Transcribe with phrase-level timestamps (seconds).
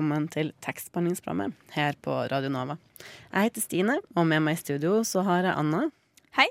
[0.00, 2.78] Velkommen til tekstbehandlingsprogrammet her på Radio Nova.
[3.34, 5.90] Jeg heter Stine, og med meg i studio så har jeg Anna.
[6.38, 6.46] Hei.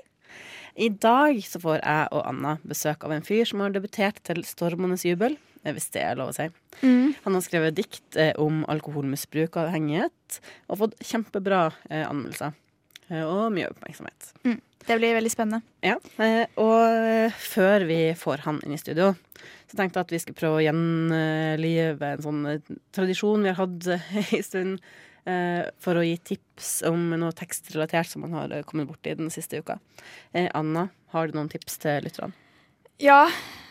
[0.78, 4.44] I dag så får jeg og Anna besøk av en fyr som har debutert til
[4.46, 5.34] Stormenes jubel,
[5.66, 6.46] hvis det er lov å si.
[7.26, 12.54] Han har skrevet dikt eh, om alkoholmisbruk og avhengighet, og fått kjempebra eh, anmeldelser.
[13.08, 14.30] Eh, og mye oppmerksomhet.
[14.86, 15.60] Det blir veldig spennende.
[15.84, 19.12] Ja, eh, og eh, før vi får han inn i studio,
[19.70, 23.60] så tenkte jeg at vi skulle prøve å gjenlive en sånn eh, tradisjon vi har
[23.60, 23.88] hatt
[24.38, 24.90] en stund,
[25.28, 29.60] eh, for å gi tips om noe tekstrelatert som man har kommet borti den siste
[29.60, 29.78] uka.
[30.32, 32.32] Eh, Anna, har du noen tips til lytterne?
[33.00, 33.22] Ja,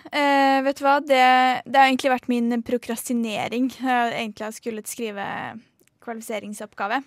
[0.10, 1.00] eh, vet du hva?
[1.06, 1.26] Det,
[1.66, 3.70] det har egentlig vært min prokrastinering.
[3.78, 5.26] Jeg egentlig har skullet skrive
[6.06, 7.04] kvalifiseringsoppgave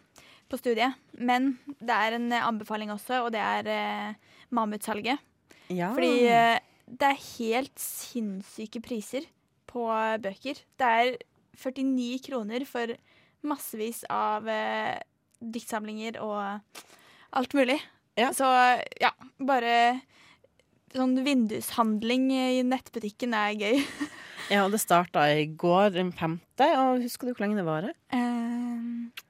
[0.53, 0.99] på studiet.
[1.17, 5.23] Men det er en eh, anbefaling også, og det er eh, Mammutsalget.
[5.73, 5.93] Ja.
[5.97, 6.59] Fordi eh,
[6.93, 9.27] det er helt sinnssyke priser
[9.71, 10.61] på eh, bøker.
[10.81, 11.17] Det er
[11.57, 12.95] 49 kroner for
[13.47, 15.01] massevis av eh,
[15.43, 16.85] diktsamlinger og
[17.33, 17.81] alt mulig.
[18.21, 18.31] Ja.
[18.37, 18.47] Så
[19.01, 20.03] ja, bare
[20.93, 23.81] sånn vindushandling i nettbutikken er gøy.
[24.53, 27.97] ja, og det starta i går, den femte, og husker du hvor lenge det varer?
[28.13, 29.23] Eh,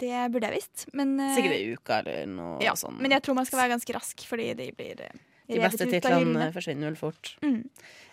[0.00, 3.00] det burde jeg visst, men eh, Sikkert ei uke eller noe ja, sånt.
[3.02, 6.48] Men jeg tror man skal være ganske rask, fordi de blir eh, De beste titlene
[6.54, 7.34] forsvinner vel fort.
[7.44, 7.62] Mm.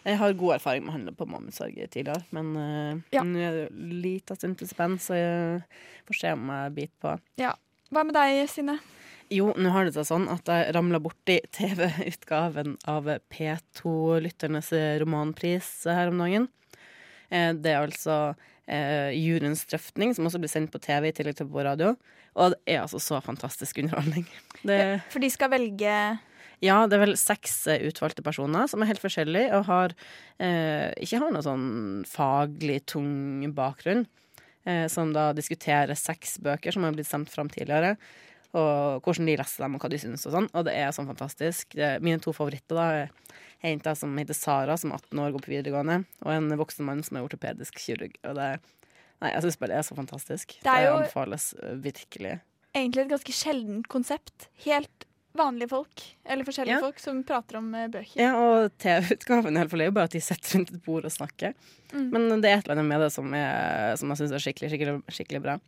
[0.03, 3.21] Jeg har god erfaring med å handle på Mammutsalg tidligere, men uh, Ja.
[3.23, 5.61] nå er det jo liten stund til spenn, så jeg
[6.09, 7.13] får se om jeg biter på.
[7.41, 7.53] Ja.
[7.91, 8.79] Hva med deg, Stine?
[9.31, 14.71] Jo, nå har det seg sånn at jeg ramla borti TV-utgaven av P2-lytternes
[15.03, 16.49] romanpris her om dagen.
[17.29, 18.33] Det er altså
[18.71, 21.93] eh, juryens drøftning, som også blir sendt på TV i tillegg til på radio.
[22.39, 24.27] Og det er altså så fantastisk underholdning.
[24.63, 25.95] Det, For de skal velge
[26.61, 29.95] ja, det er vel seks eh, utvalgte personer som er helt forskjellige og har,
[30.37, 31.69] eh, ikke har noe sånn
[32.05, 34.05] faglig tung bakgrunn.
[34.61, 37.95] Eh, som da diskuterer seks bøker som har blitt stemt fram tidligere.
[38.53, 40.25] Og hvordan de leser dem, og hva de syns.
[40.27, 41.75] Og sånn Og det er sånn fantastisk.
[42.03, 43.11] Mine to favoritter da er
[43.63, 46.83] ei jente som heter Sara, som er 18 år, går på videregående, og en voksen
[46.87, 48.15] mann som er ortopedisk kirurg.
[48.25, 48.47] Og det,
[49.21, 50.57] nei, jeg syns bare det er så fantastisk.
[50.65, 52.39] Det er jo- anbefales eh, virkelig.
[52.75, 54.47] egentlig et ganske sjeldent konsept.
[54.65, 55.05] Helt
[55.37, 56.79] vanlige folk, eller forskjellige Ja.
[56.81, 58.17] folk, som prater om eh, bøker.
[58.19, 61.05] Ja, og TV-utgaven i alle fall er jo bare at de sitter rundt et bord
[61.05, 61.53] og snakker.
[61.93, 62.09] Mm.
[62.11, 64.71] Men det er et eller annet med det som, er, som jeg syns er skikkelig,
[64.73, 65.59] skikkelig, skikkelig bra.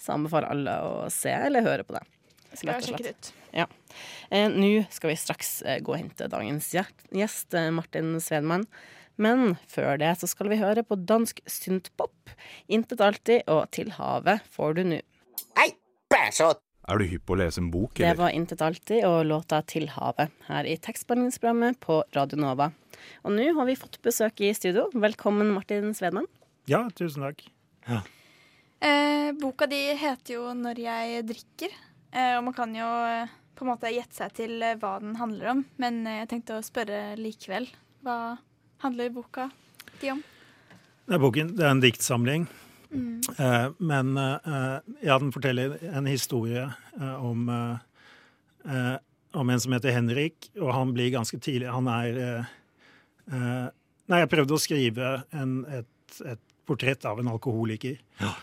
[0.00, 2.02] Så jeg anbefaler alle å se eller høre på det.
[2.58, 3.32] Skal jeg sjekke det ut.
[4.30, 8.66] Eh, Nå skal vi straks eh, gå og hente dagens gjest, eh, Martin Svedmann.
[9.16, 12.32] Men før det så skal vi høre på dansk synthpop.
[12.66, 15.00] Intet alltid, og Til havet får du nå
[16.84, 19.86] Er du hypp på å lese en bok, Det var Intet alltid og låta Til
[19.94, 22.72] havet her i tekstbehandlingsprogrammet på Radio Nova.
[23.24, 24.90] Og nå har vi fått besøk i studio.
[24.92, 26.28] Velkommen, Martin Svedmann.
[26.68, 27.46] Ja, tusen takk.
[28.84, 31.72] Eh, boka di heter jo 'Når jeg drikker',
[32.38, 35.52] og man kan jo eh, på en måte gjette seg til eh, hva den handler
[35.54, 35.64] om.
[35.82, 37.68] Men eh, jeg tenkte å spørre likevel.
[38.04, 38.36] Hva
[38.84, 39.48] handler boka
[40.00, 40.22] di om?
[41.04, 41.54] Det er boken.
[41.56, 42.46] Det er en diktsamling.
[42.94, 46.66] Eh, men eh, ja, den forteller en historie
[47.00, 48.96] eh, om, eh, eh,
[49.34, 52.52] om en som heter Henrik, og han blir ganske tidlig Han er eh,
[53.34, 53.64] eh,
[54.04, 57.94] Nei, jeg prøvde å skrive en, et, et portrett av en alkoholiker.
[58.20, 58.34] Ja.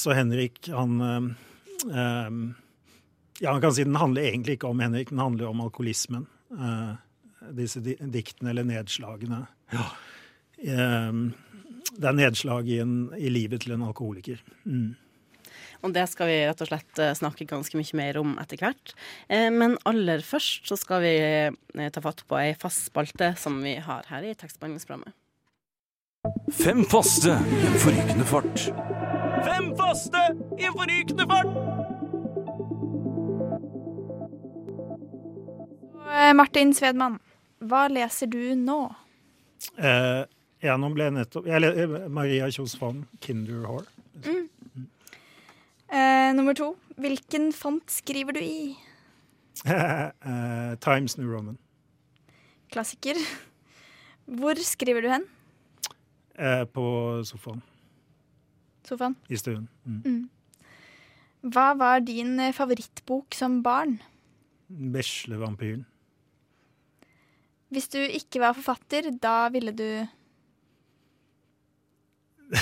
[0.00, 1.26] så Henrik, han eh,
[1.92, 2.38] eh,
[3.40, 6.26] Ja, man kan si den handler egentlig ikke om Henrik, den handler om alkoholismen.
[6.50, 6.96] Uh,
[7.54, 9.44] disse di diktene, eller nedslagene.
[9.72, 11.12] Eh,
[11.98, 14.40] det er nedslag i, en, i livet til en alkoholiker.
[14.66, 14.96] Mm.
[15.86, 18.94] Og det skal vi rett og slett eh, snakke ganske mye mer om etter hvert.
[19.30, 21.14] Eh, Men aller først så skal vi
[21.94, 25.14] ta fatt på ei fast spalte som vi har her i tekstbehandlingsprogrammet.
[26.58, 28.66] Fem faste i en forrykende fart.
[29.46, 30.26] Fem faste
[30.58, 31.97] i en forrykende fart!
[36.34, 37.18] Martin Svedman,
[37.60, 38.80] hva leser du nå?
[39.78, 40.24] Eh,
[40.64, 43.84] ja, nå ble jeg nettopp jeg eh, Maria Kjos Fonn, 'Kinder
[44.18, 44.48] Mm.
[45.88, 48.76] Eh, nummer to, hvilken font skriver du i?
[49.68, 51.56] Eh, Times New Roman.
[52.70, 53.16] Klassiker.
[54.26, 55.24] Hvor skriver du hen?
[56.38, 56.84] Eh, på
[57.24, 57.62] sofaen
[58.86, 59.16] Sofaen.
[59.28, 59.68] i stuen.
[59.86, 60.02] Mm.
[60.04, 60.28] Mm.
[61.54, 63.98] Hva var din eh, favorittbok som barn?
[64.68, 65.86] Veslevampyren.
[67.74, 69.88] Hvis du ikke var forfatter, da ville du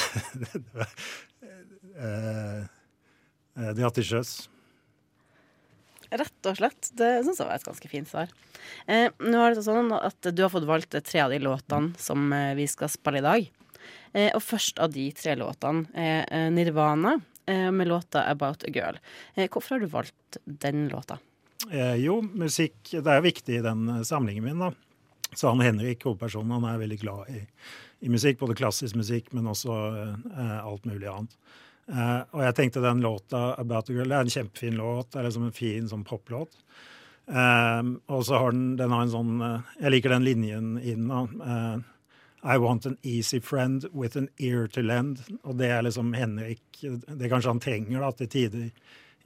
[1.95, 4.33] eh, eh, Dratt til sjøs.
[6.11, 6.91] Rett og slett.
[6.99, 8.33] Det syns jeg var et ganske fint svar.
[8.87, 12.33] Eh, nå er det sånn at Du har fått valgt tre av de låtene som
[12.35, 13.49] eh, vi skal spille i dag.
[14.13, 17.17] Eh, og først av de tre låtene er eh, Nirvana
[17.47, 18.99] eh, med låta 'About a Girl'.
[19.35, 21.19] Eh, hvorfor har du valgt den låta?
[21.71, 24.73] Eh, jo, musikk Det er viktig i den eh, samlingen min, da.
[25.37, 27.43] Så han Henrik, hovedpersonen, han er veldig glad i,
[28.07, 28.41] i musikk.
[28.41, 31.37] Både klassisk musikk, men også eh, alt mulig annet.
[31.93, 35.11] Eh, og jeg tenkte den låta 'About a Girl' det er en kjempefin låt.
[35.11, 36.57] Det er liksom en fin sånn poplåt.
[37.29, 41.09] Eh, og så har den, den har en sånn eh, Jeg liker den linjen inn.
[41.09, 41.27] da.
[41.27, 41.79] Eh,
[42.47, 45.21] I want an easy friend with an ear to lend.
[45.43, 48.71] Og det er liksom Henrik Det kanskje han trenger da, til tider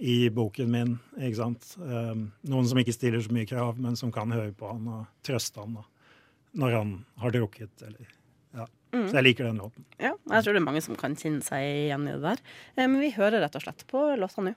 [0.01, 0.99] i boken min.
[1.21, 1.75] ikke sant?
[1.77, 5.03] Um, noen som ikke stiller så mye krav, men som kan høre på han og
[5.27, 5.85] trøste han da,
[6.53, 7.83] når han har drukket.
[7.87, 8.09] eller
[8.55, 8.67] ja.
[8.91, 9.85] Så jeg liker den låten.
[9.99, 12.43] Ja, jeg tror det er mange som kan kjenne seg igjen i det der.
[12.77, 14.57] Eh, men vi hører rett og slett på låta nå.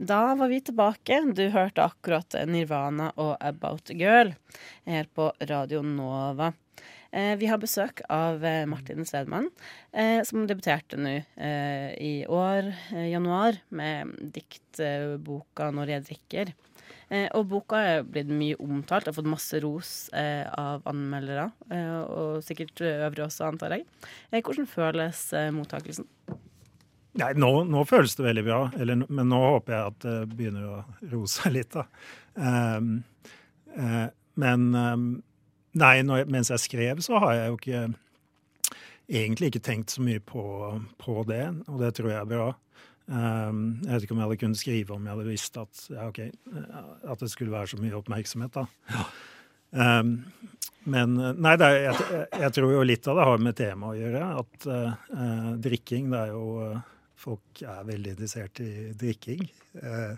[0.00, 1.18] Da var vi tilbake.
[1.36, 4.32] Du hørte akkurat Nirvana og About a Girl
[4.88, 6.52] her på Radio Nova.
[7.12, 9.48] Eh, vi har besøk av eh, Martin Svedman,
[9.92, 12.70] eh, som debuterte nå eh, i år,
[13.10, 16.52] januar, med diktboka 'Når jeg drikker'.
[17.10, 21.96] Eh, og boka er blitt mye omtalt, har fått masse ros eh, av anmeldere, eh,
[22.06, 23.86] og sikkert øvrige også, antar jeg.
[24.36, 25.24] Hvordan føles
[25.56, 26.06] mottakelsen?
[27.18, 30.68] Nei, nå, nå føles det veldig bra, eller, men nå håper jeg at det begynner
[30.68, 30.76] å
[31.10, 31.74] roe seg litt.
[31.74, 31.86] da.
[32.38, 33.00] Um,
[33.74, 34.06] uh,
[34.38, 35.08] men um,
[35.74, 37.82] nei, når mens jeg skrev, så har jeg jo ikke
[39.10, 40.44] egentlig ikke tenkt så mye på,
[41.02, 42.48] på det, og det tror jeg er bra.
[43.10, 46.06] Um, jeg vet ikke om jeg hadde kunnet skrive om jeg hadde visst at, ja,
[46.06, 46.30] okay,
[47.10, 48.58] at det skulle være så mye oppmerksomhet.
[48.60, 49.04] da.
[49.70, 50.16] Um,
[50.90, 54.00] men nei, det er, jeg, jeg tror jo litt av det har med temaet å
[54.00, 54.30] gjøre.
[54.42, 56.80] At uh, drikking det er jo
[57.20, 59.42] Folk er veldig interessert i drikking.
[59.76, 60.16] Uh,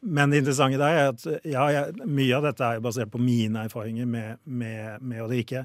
[0.00, 3.64] men det interessante der er at ja, jeg, mye av dette er basert på mine
[3.66, 5.64] erfaringer med, med, med å drikke.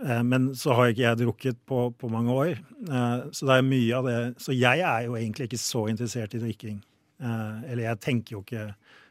[0.00, 2.54] Uh, men så har ikke jeg drukket på, på mange år.
[2.88, 6.34] Uh, så det er mye av det Så jeg er jo egentlig ikke så interessert
[6.34, 6.80] i drikking.
[7.20, 8.70] eller jeg tenker jo ikke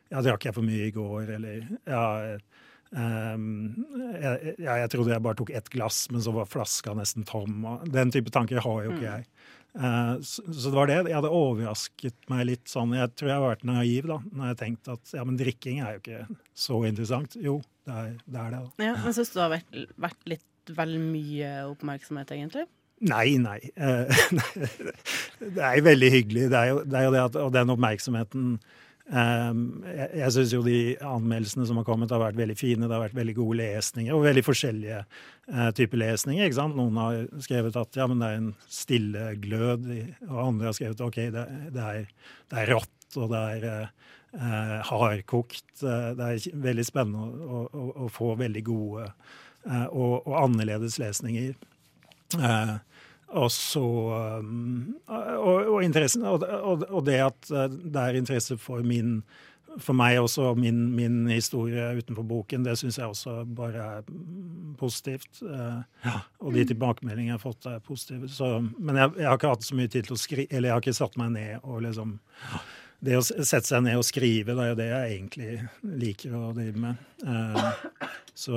[0.10, 2.40] Ja, drakk jeg for mye i går, eller ja
[2.90, 3.86] Um,
[4.18, 7.62] jeg, jeg, jeg, trodde jeg bare tok ett glass, men så var flaska nesten tom.
[7.86, 9.28] Den type tanker har jo ikke jeg.
[9.78, 10.98] Uh, så, så, det var det.
[11.06, 12.96] Jeg hadde overrasket meg litt sånn.
[12.98, 15.98] Jeg tror jeg har vært naiv da, når jeg tenkte at ja, men drikking er
[15.98, 17.38] jo ikke så interessant.
[17.38, 18.40] Jo, det er det.
[18.40, 18.88] Er det da.
[18.90, 20.48] Ja, men syns du det har vært, vært litt
[20.78, 22.68] vel mye oppmerksomhet, egentlig?
[23.10, 23.62] Nei, nei.
[23.80, 26.50] Uh, det er veldig hyggelig.
[26.52, 28.58] Det er jo det, er jo det at, og den oppmerksomheten
[29.10, 32.86] Um, jeg jeg syns jo de anmeldelsene som har kommet, har vært veldig fine.
[32.86, 36.46] Det har vært veldig gode lesninger, og veldig forskjellige uh, typer lesninger.
[36.46, 36.78] ikke sant?
[36.78, 39.90] Noen har skrevet at ja, men det er en stille glød,
[40.30, 44.78] og andre har skrevet ok, det, det, er, det er, rått, og det er uh,
[44.92, 45.68] hardkokt.
[45.82, 49.10] Det er veldig spennende å, å, å få veldig gode
[49.66, 51.54] og, og, annerledes lesninger.
[52.38, 52.78] Uh,
[53.30, 53.84] og så
[54.40, 56.44] um, og, og, interessen, og,
[56.90, 59.20] og, det at det er interesse for min
[59.78, 64.10] for meg også, min, min historie utenfor boken, det syns jeg også bare er
[64.80, 65.42] positivt.
[65.44, 66.20] Ja.
[66.42, 68.30] Og de tilbakemeldingene jeg har fått, er positive.
[68.34, 70.78] Så, men jeg, jeg, har ikke hatt så mye tid til å skrive, eller jeg
[70.78, 72.18] har ikke satt meg ned og liksom
[73.00, 75.52] Det å sette seg ned og skrive, det er jo det jeg egentlig
[76.02, 77.06] liker å drive med.
[78.40, 78.56] Så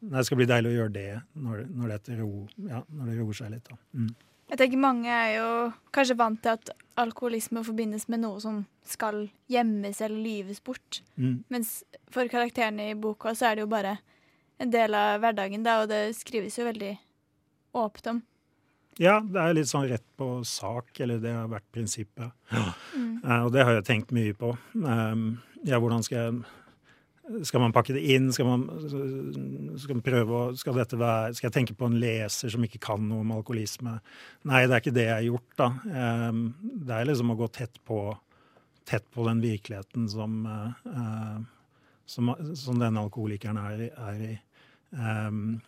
[0.00, 2.30] det skal bli deilig å gjøre det når, når, ro,
[2.64, 3.68] ja, når det roer seg litt.
[3.92, 4.12] Mm.
[4.52, 5.50] Jeg tenker Mange er jo
[5.94, 11.00] kanskje vant til at alkoholisme forbindes med noe som skal gjemmes eller lyves bort.
[11.16, 11.42] Mm.
[11.52, 11.78] Mens
[12.12, 13.96] for karakterene i boka så er det jo bare
[14.62, 16.92] en del av hverdagen, da, og det skrives jo veldig
[17.80, 18.20] åpent om.
[19.00, 22.34] Ja, det er litt sånn rett på sak, eller det har vært prinsippet.
[22.52, 22.66] Ja.
[22.92, 23.14] Mm.
[23.24, 24.52] Uh, og det har jeg tenkt mye på.
[24.76, 26.42] Um, ja, hvordan skal jeg
[27.46, 28.30] skal man pakke det inn?
[28.34, 28.64] Skal man,
[29.78, 30.98] skal man prøve å, skal, være,
[31.36, 33.94] skal, jeg tenke på en leser som ikke kan noe om alkoholisme?
[34.50, 35.68] Nei, det er ikke det jeg har gjort, da.
[35.86, 36.42] Um,
[36.82, 38.00] det er liksom å gå tett på,
[38.88, 41.38] tett på den virkeligheten som, uh,
[42.10, 44.34] som, som denne alkoholikeren er, er i.
[44.90, 45.60] Um,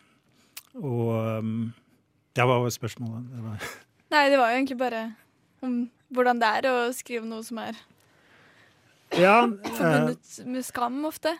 [0.75, 1.57] og um,
[2.35, 3.29] Ja, hva var spørsmålet?
[3.31, 3.67] Det var
[4.11, 5.05] Nei, det var jo egentlig bare
[5.65, 7.79] om hvordan det er å skrive noe som er
[9.15, 11.31] Ja, eh, forbundet med skam ofte.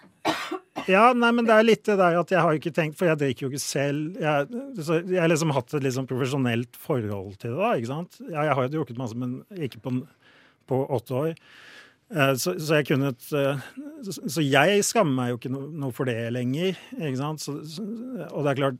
[0.87, 3.19] ja, nei, men det er litt det der at jeg har ikke tenkt For jeg
[3.21, 4.17] drikker jo ikke selv.
[4.21, 7.71] Jeg, så jeg har liksom hatt et liksom profesjonelt forhold til det, da.
[7.77, 8.19] ikke sant?
[8.29, 9.95] Ja, jeg har jo drukket masse, men ikke på,
[10.71, 11.33] på åtte år.
[12.15, 13.63] Eh, Så, så jeg kunne eh,
[14.05, 16.77] så, jeg skammer meg jo ikke noe, noe for det lenger.
[16.99, 17.41] ikke sant?
[17.43, 17.57] Så,
[18.31, 18.79] og det er klart,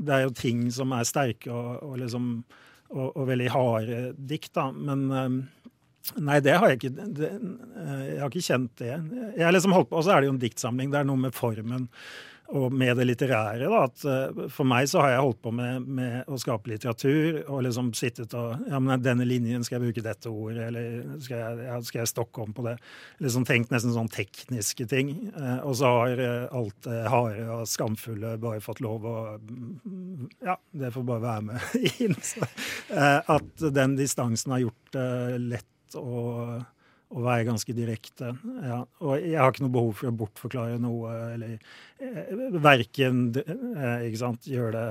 [0.00, 2.34] det er jo ting som er sterke og, og liksom
[2.90, 4.64] og, og veldig harde dikt, da.
[4.74, 5.28] Men eh,
[6.16, 8.92] nei, det har jeg ikke det, eh, Jeg har ikke kjent det.
[9.36, 10.90] Jeg har liksom holdt på, Og så er det jo en diktsamling.
[10.90, 11.88] Det er noe med formen
[12.50, 13.68] og med det litterære.
[13.70, 17.40] da, at eh, For meg så har jeg holdt på med, med å skape litteratur
[17.44, 21.38] og liksom sittet og ja, men Denne linjen, skal jeg bruke dette ordet, eller skal
[21.40, 22.76] jeg, skal jeg stokke om på det?
[23.22, 25.14] Liksom tenkt nesten sånn tekniske ting.
[25.30, 30.58] Eh, og så har alt det harde og skamfulle bare fått lov å mm, Ja,
[30.74, 32.16] det får bare være med inn.
[32.90, 35.10] At den distansen har gjort det
[35.50, 36.60] lett å
[37.10, 38.32] og være ganske direkte.
[38.62, 38.80] Ja.
[39.02, 41.56] Og jeg har ikke noe behov for å bortforklare noe, eller
[41.98, 44.84] eh, verken eh, ikke sant, gjøre det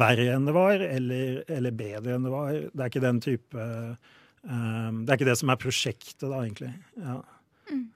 [0.00, 2.56] verre enn det var, eller, eller bedre enn det var.
[2.56, 6.72] Det er ikke den type eh, Det er ikke det som er prosjektet, da, egentlig.
[6.98, 7.20] Ja.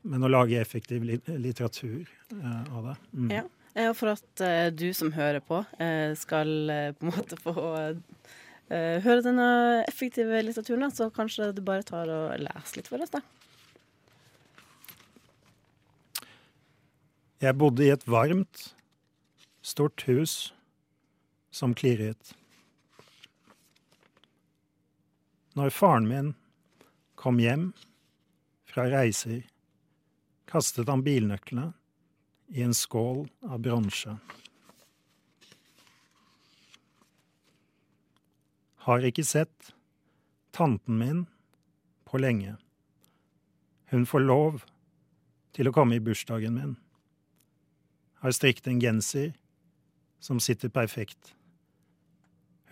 [0.06, 2.96] Men å lage effektiv litteratur eh, av det.
[3.10, 3.28] Mm.
[3.40, 3.44] Ja.
[3.88, 7.56] Og for at eh, du som hører på, eh, skal på en måte få
[8.70, 9.48] eh, høre denne
[9.88, 13.22] effektive litteraturen, da, så kanskje du bare tar og leser litt for oss, da.
[17.44, 18.70] Jeg bodde i et varmt,
[19.64, 20.54] stort hus
[21.52, 22.32] som klirret.
[25.54, 26.30] Når faren min
[27.20, 27.68] kom hjem
[28.70, 29.44] fra reiser,
[30.50, 31.68] kastet han bilnøklene
[32.54, 34.16] i en skål av bronse.
[38.84, 39.72] Har ikke sett
[40.52, 41.24] tanten min
[42.04, 42.56] på lenge.
[43.90, 44.64] Hun får lov
[45.56, 46.74] til å komme i bursdagen min
[48.24, 49.34] har strikt en genser
[50.18, 51.34] som sitter perfekt.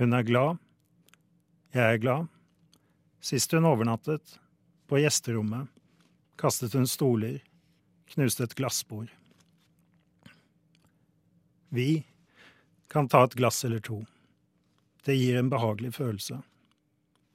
[0.01, 0.57] Hun er glad.
[1.77, 2.31] Jeg er glad.
[3.21, 4.39] Sist hun overnattet,
[4.89, 5.69] på gjesterommet,
[6.41, 7.43] kastet hun stoler,
[8.15, 9.13] knuste et glassbord.
[11.69, 12.01] Vi
[12.89, 14.01] kan ta et glass eller to.
[15.05, 16.43] Det gir en behagelig følelse.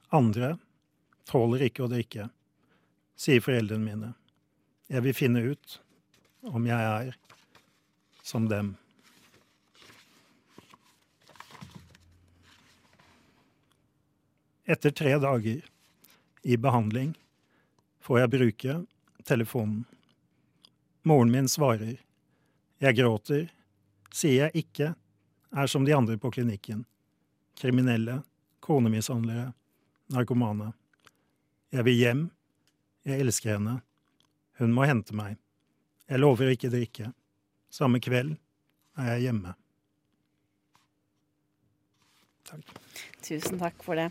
[0.08, 0.56] Andre
[1.28, 2.30] tåler ikke å drikke,
[3.18, 4.12] sier foreldrene mine.
[4.88, 5.80] Jeg vil finne ut
[6.48, 7.16] om jeg er
[8.24, 8.72] som dem.
[14.68, 15.64] Etter tre dager
[16.44, 17.14] i behandling
[18.04, 18.80] får jeg bruke
[19.28, 19.84] telefonen.
[21.08, 21.96] Moren min svarer.
[22.80, 23.48] Jeg gråter,
[24.12, 24.94] sier jeg ikke
[25.56, 26.84] er som de andre på klinikken.
[27.58, 28.20] Kriminelle,
[28.62, 29.52] konemishandlere,
[30.14, 30.72] narkomane.
[31.74, 32.24] Jeg vil hjem.
[33.08, 33.80] Jeg elsker henne.
[34.60, 35.38] Hun må hente meg.
[36.08, 37.10] Jeg lover ikke drikke.
[37.72, 38.36] Samme kveld
[38.98, 39.54] er jeg hjemme.
[42.48, 42.70] Takk.
[43.26, 44.06] Tusen takk for det.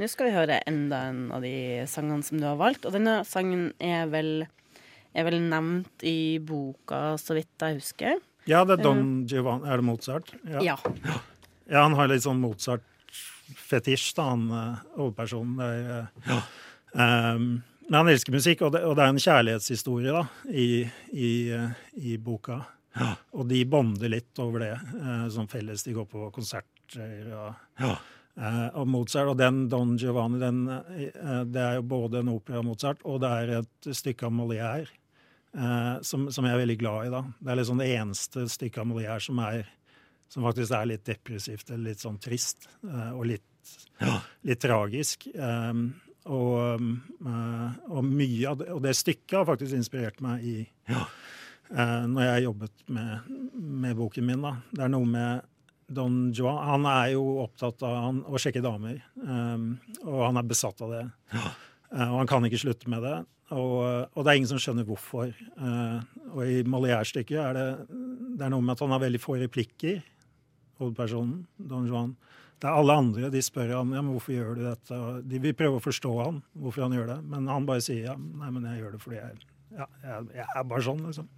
[0.00, 2.86] Nå skal vi høre enda en av de sangene som du har valgt.
[2.88, 4.46] Og denne sangen er vel,
[5.12, 8.22] er vel nevnt i boka, så vidt jeg husker.
[8.48, 9.68] Ja, det er Don Giovanni.
[9.68, 10.32] Er det Mozart?
[10.48, 10.62] Ja.
[10.64, 10.76] Ja,
[11.70, 15.60] han har litt sånn Mozart-fetisj, da, han eh, hovedpersonen.
[15.64, 16.40] Er, eh, ja.
[16.94, 20.68] Um, men han elsker musikk, og det, og det er en kjærlighetshistorie da, i,
[21.12, 22.62] i, eh, i boka.
[23.34, 25.82] Og de bonder litt over det, uh, som felles.
[25.82, 29.32] De går på konserter og, eh, og Mozart.
[29.32, 33.18] Og den Don Giovanni, den, uh, det er jo både en opera av Mozart, og
[33.24, 34.86] det er et stykke av Molière.
[35.58, 37.10] uh, som, som jeg er veldig glad i.
[37.14, 37.22] da.
[37.38, 39.68] Det er liksom det eneste stykket av Molière som, er,
[40.34, 42.68] som faktisk er litt depressivt eller litt sånn trist.
[42.82, 43.74] eh, og litt,
[44.42, 45.28] litt tragisk.
[45.34, 45.86] Um,
[46.24, 46.92] og, um,
[47.92, 50.54] og mye av det, og det stykket har faktisk inspirert meg i
[50.88, 51.02] ja.
[52.08, 54.46] når jeg jobbet med, med boken min.
[54.46, 54.54] da.
[54.72, 55.50] Det er noe med
[55.84, 60.48] Don Juan Han er jo opptatt av han, å sjekke damer, um, og han er
[60.48, 61.04] besatt av det.
[61.36, 61.52] Ja.
[62.08, 63.18] og han kan ikke slutte med det.
[63.52, 65.28] Og, og det er ingen som skjønner hvorfor.
[65.28, 65.98] Eh,
[66.32, 67.66] og i Molière-stykket er det,
[68.38, 70.00] det er noe med at han har veldig få replikker,
[70.80, 72.14] hovedpersonen, Don Juan.
[72.62, 75.00] Det er alle andre de spør han ja, men hvorfor gjør du dette.
[75.28, 77.18] De vil prøve å forstå han, hvorfor han gjør det.
[77.32, 80.46] Men han bare sier ja, nei, men jeg gjør det fordi jeg, ja, jeg, jeg
[80.54, 81.28] er bare sånn, liksom.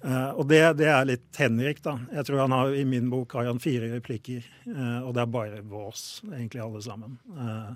[0.00, 1.98] Eh, og det, det er litt Henrik, da.
[2.16, 5.32] Jeg tror han har, I min bok har han fire replikker, uh, og det er
[5.34, 7.18] bare vås, egentlig alle sammen.
[7.36, 7.74] Uh,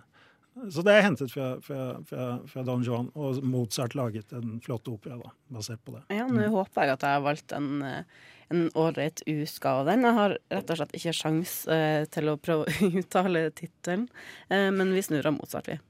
[0.71, 4.87] så det er hentet fra, fra, fra, fra Don Juan, og Mozart laget en flott
[4.89, 6.05] opera da, basert på det.
[6.15, 9.97] Ja, Nå håper jeg at jeg har valgt en, eh, en ålreit utgave.
[9.97, 14.09] Jeg har rett og slett ikke sjans eh, til å prøve å uttale tittelen,
[14.49, 15.81] eh, men vi snur av motsatt, vi.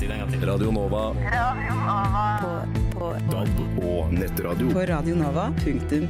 [0.00, 1.12] Si Radio Nova.
[1.12, 2.38] Radio Nova.
[2.40, 4.70] På, på, DAB og nettradio.
[4.72, 5.68] På radionova.no.
[5.90, 6.08] jeg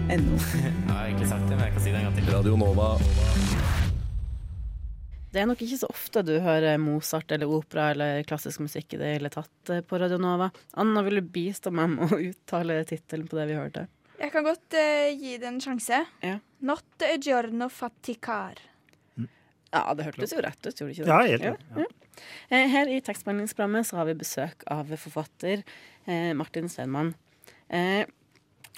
[0.88, 2.32] har egentlig sagt det, men jeg kan si det en gang til.
[2.34, 2.94] Radio Nova.
[5.30, 8.99] Det er nok ikke så ofte du hører Mozart eller opera eller klassisk musikk i
[8.99, 10.49] det hele tatt eh, på Radio Nova.
[10.75, 13.87] Anna, vil du bistå meg med å uttale tittelen på det vi hørte?
[14.20, 16.02] Jeg kan godt uh, gi det en sjanse.
[16.26, 16.34] Ja.
[16.66, 18.58] Notte e giorno faticar.
[19.70, 21.14] Ja, det hørtes jo rett ut, gjorde det ikke det?
[21.14, 21.66] Ja, helt rett.
[21.78, 22.25] Ja.
[22.50, 27.14] Eh, Her i tekstbehandlingsprogrammet så har vi besøk av forfatter eh, Martin Svenmann.
[27.70, 28.02] Eh,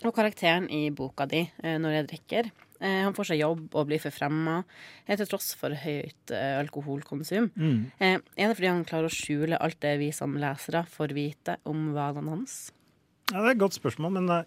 [0.09, 2.50] og karakteren i boka di, eh, 'Når jeg drikker'.
[2.80, 4.64] Eh, han får seg jobb og blir forfremma
[5.06, 7.50] eh, til tross for høyt alkoholkonsum.
[7.54, 7.92] Mm.
[8.00, 11.94] Er det fordi han klarer å skjule alt det vi som lesere får vite om
[11.94, 12.73] vanene hans?
[13.30, 14.44] Ja, Det er et godt spørsmål, men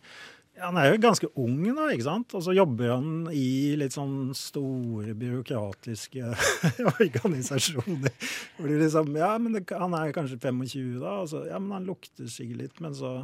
[0.56, 2.34] han er jo ganske ung nå, ikke sant?
[2.38, 6.32] Og så jobber han i litt sånn store byråkratiske
[7.04, 8.14] organisasjoner.
[8.58, 11.76] Hvor de liksom Ja, men det, han er kanskje 25 da, og så Ja, men
[11.80, 13.18] han lukter sikkert litt, men så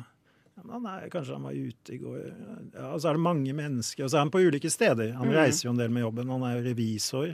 [0.70, 4.06] han er, Kanskje han var ute i går ja, Og så er det mange mennesker,
[4.06, 5.14] og så er han på ulike steder.
[5.18, 5.36] Han mm.
[5.36, 6.32] reiser jo en del med jobben.
[6.32, 7.34] Han er jo revisor.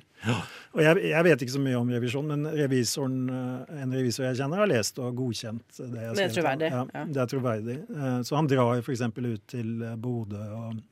[0.73, 4.39] Og jeg, jeg vet ikke så mye om revisjon, men revisoren, eh, en revisor jeg
[4.41, 7.05] kjenner, har lest og godkjent det jeg har Det er troverdig, Ja, ja.
[7.15, 7.79] det er troverdig.
[7.97, 9.03] Eh, Så han drar f.eks.
[9.17, 10.83] ut til eh, Bodø og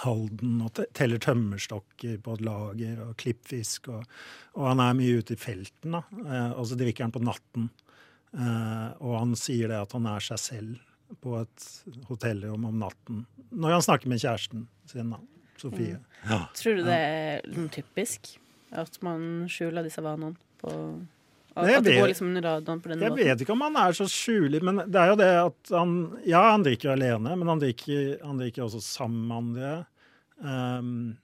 [0.00, 3.90] Halden og teller tømmerstokker på et lager og klippfisk.
[3.92, 4.04] Og,
[4.56, 6.04] og han er mye ute i felten, da.
[6.54, 7.66] Og så drikker han på natten.
[9.02, 10.78] Og han sier det at han er seg selv
[11.20, 11.68] på et
[12.08, 13.24] hotellrom om natten.
[13.50, 15.20] Når han snakker med kjæresten sin, da.
[15.60, 15.98] Sofie.
[16.24, 16.44] Mm.
[16.56, 18.30] Tror du det er liksom typisk
[18.80, 20.70] at man skjuler disse vanene på
[21.58, 25.00] at vet- går liksom på Jeg vet ikke om han er så skjulig, men det
[25.00, 28.80] er jo det at han Ja, han drikker alene, men han drikker, han drikker også
[28.80, 29.72] sammen med andre.
[30.40, 31.18] Um,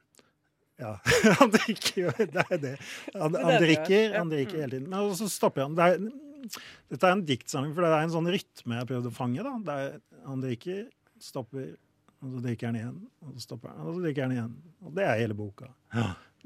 [0.77, 0.99] ja,
[1.41, 2.75] han drikker jo Det er det.
[3.15, 4.91] Han, er han drikker, han drikker hele tiden.
[4.91, 5.77] Men så stopper han.
[5.79, 6.11] Det er,
[6.45, 9.43] dette er en diktsamling, for det er en sånn rytme jeg prøvde å fange.
[9.47, 9.55] da.
[9.67, 10.87] Det er, han drikker,
[11.23, 11.75] stopper,
[12.23, 12.97] og så drikker han igjen.
[13.25, 14.55] Og så stopper han, og så drikker han igjen.
[14.85, 15.71] Og det er hele boka.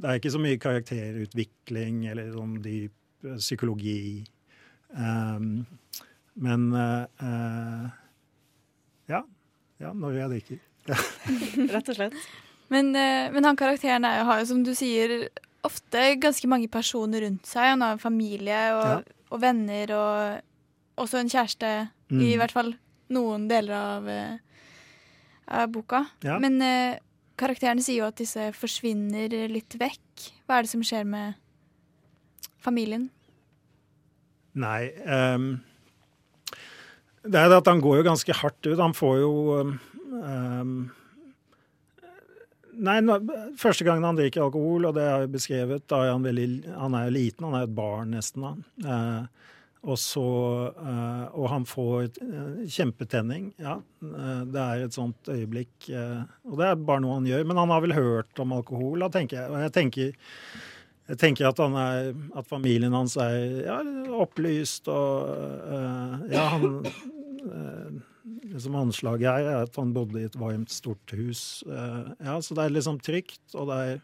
[0.01, 4.25] Det er ikke så mye karakterutvikling eller sånn dyp eh, psykologi.
[4.91, 5.67] Um,
[6.41, 7.91] men uh, uh,
[9.11, 9.21] ja.
[9.81, 10.65] Ja, når jeg drikker.
[11.75, 12.17] Rett og slett.
[12.73, 15.29] Men, uh, men han karakteren er, har jo, som du sier,
[15.67, 17.75] ofte ganske mange personer rundt seg.
[17.75, 19.01] Han har familie og, Ja.
[19.31, 21.71] Og venner og også en kjæreste,
[22.11, 22.39] i Mm.
[22.41, 22.73] hvert fall
[23.11, 24.39] noen deler av, eh,
[25.49, 26.05] av boka.
[26.23, 26.39] Ja.
[26.39, 26.99] Men eh,
[27.39, 30.31] karakterene sier jo at disse forsvinner litt vekk.
[30.47, 31.35] Hva er det som skjer med
[32.61, 33.09] familien?
[34.55, 35.61] Nei um,
[37.23, 38.79] Det er at han går jo ganske hardt ut.
[38.81, 39.31] Han får jo
[40.25, 40.91] ehm,
[42.81, 43.19] Nei, nå,
[43.61, 46.49] første gangen han drikker alkohol, og det har jeg beskrevet, da er han veldig
[46.81, 48.53] Han er jo liten, han er et barn nesten da.
[48.95, 49.47] Eh,
[49.81, 50.25] og så
[50.77, 53.51] eh, Og han får eh, kjempetenning.
[53.61, 55.73] Ja, eh, det er et sånt øyeblikk.
[55.89, 57.47] eh, og det er bare noe han gjør.
[57.49, 59.49] Men han har vel hørt om alkohol, da, tenker jeg.
[59.53, 60.13] Og jeg tenker
[61.11, 63.81] jeg tenker at, er, at familien hans er ja,
[64.15, 66.77] opplyst og Ja, han
[68.61, 71.65] øh, Det som anslaget her, er at han bodde i et varmt, stort hus.
[71.67, 74.01] øh, ja, Så det er liksom trygt, og det er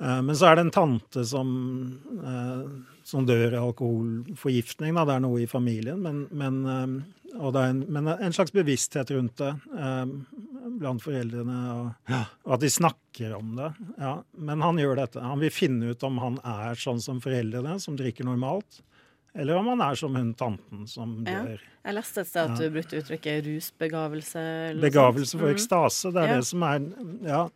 [0.00, 4.94] øh, Men så er det en tante som, øh, som dør av alkoholforgiftning.
[4.94, 5.04] Da.
[5.04, 9.54] Det er noe i familien, men, men, en, men en slags bevissthet rundt det
[10.80, 11.58] blant foreldrene.
[11.74, 12.12] Og,
[12.44, 13.72] og at de snakker om det.
[13.98, 14.22] Ja.
[14.38, 15.20] Men han gjør dette.
[15.22, 18.82] Han vil finne ut om han er sånn som foreldrene, som drikker normalt.
[19.34, 21.44] Eller om han er som hun tanten som Ja.
[21.84, 22.68] Jeg leste et sted at Ja.
[22.68, 24.38] du brukte uttrykket rusbegavelse.
[24.70, 25.54] eller Begavelse for mm.
[25.54, 26.12] ekstase.
[26.12, 26.36] Det er Ja.
[26.36, 26.80] det som er
[27.22, 27.48] Ja.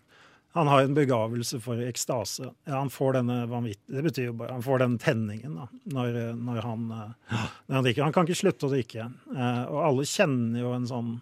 [0.54, 2.54] Han har en begavelse for ekstase.
[2.64, 3.80] Ja, han får denne vanvitt...
[3.88, 7.12] Det betyr jo bare Han får den tenningen da, når, når, han, eh,
[7.66, 8.02] når han drikker.
[8.04, 9.12] Han kan ikke slutte å drikke.
[9.34, 11.20] Eh, og alle kjenner jo en sånn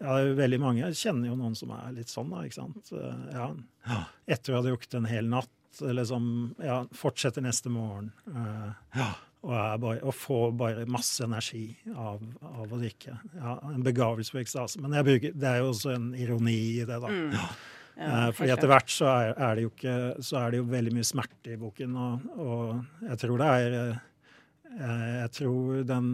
[0.00, 2.92] ja, veldig mange kjenner jo noen som er litt sånn, da, ikke sant.
[2.92, 3.52] Eh, Ja.
[4.26, 5.48] Etter å ha drukket en hel natt,
[5.80, 8.10] eller som ja, fortsetter neste morgen.
[8.26, 13.14] eh, og, bare, og får bare masse energi av, av å drikke.
[13.38, 14.82] Ja, en begavelse for ekstase.
[14.82, 17.10] Men bruker, det er jo også en ironi i det, da.
[17.12, 17.36] Mm.
[17.36, 17.48] Ja,
[17.98, 20.92] Eh, fordi etter hvert så er, er det jo ikke Så er det jo veldig
[20.94, 26.10] mye smerte i boken, og, og jeg tror det er eh, Jeg tror den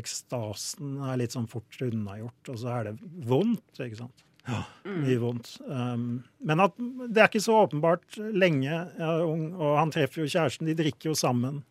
[0.00, 2.94] ekstasen er litt sånn fort unnagjort, og så er det
[3.28, 4.24] vondt, ikke sant.
[4.46, 4.98] Mm.
[5.02, 5.48] Mye vondt.
[5.66, 6.04] Um,
[6.46, 8.68] men at det er ikke så åpenbart lenge.
[8.70, 11.64] Jeg er ung, og han treffer jo kjæresten, de drikker jo sammen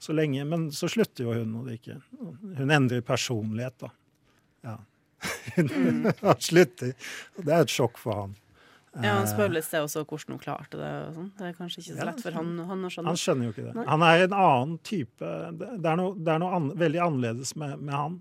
[0.00, 0.46] så lenge.
[0.48, 1.98] Men så slutter jo hun å drikke.
[2.58, 3.92] Hun endrer personlighet, da.
[4.64, 4.78] Ja.
[5.56, 5.68] Hun
[6.20, 6.96] han slutter.
[7.36, 8.34] Det er et sjokk for han.
[9.02, 10.90] Ja, Han spør litt sted også hvordan hun klarte det.
[11.08, 11.30] og sånn.
[11.38, 13.10] Det er kanskje ikke så lett for han, han å skjønne.
[13.10, 13.72] Han skjønner jo ikke det.
[13.74, 13.86] Nei.
[13.88, 17.82] Han er en annen type det er noe, det er noe an, veldig annerledes med,
[17.82, 18.20] med han.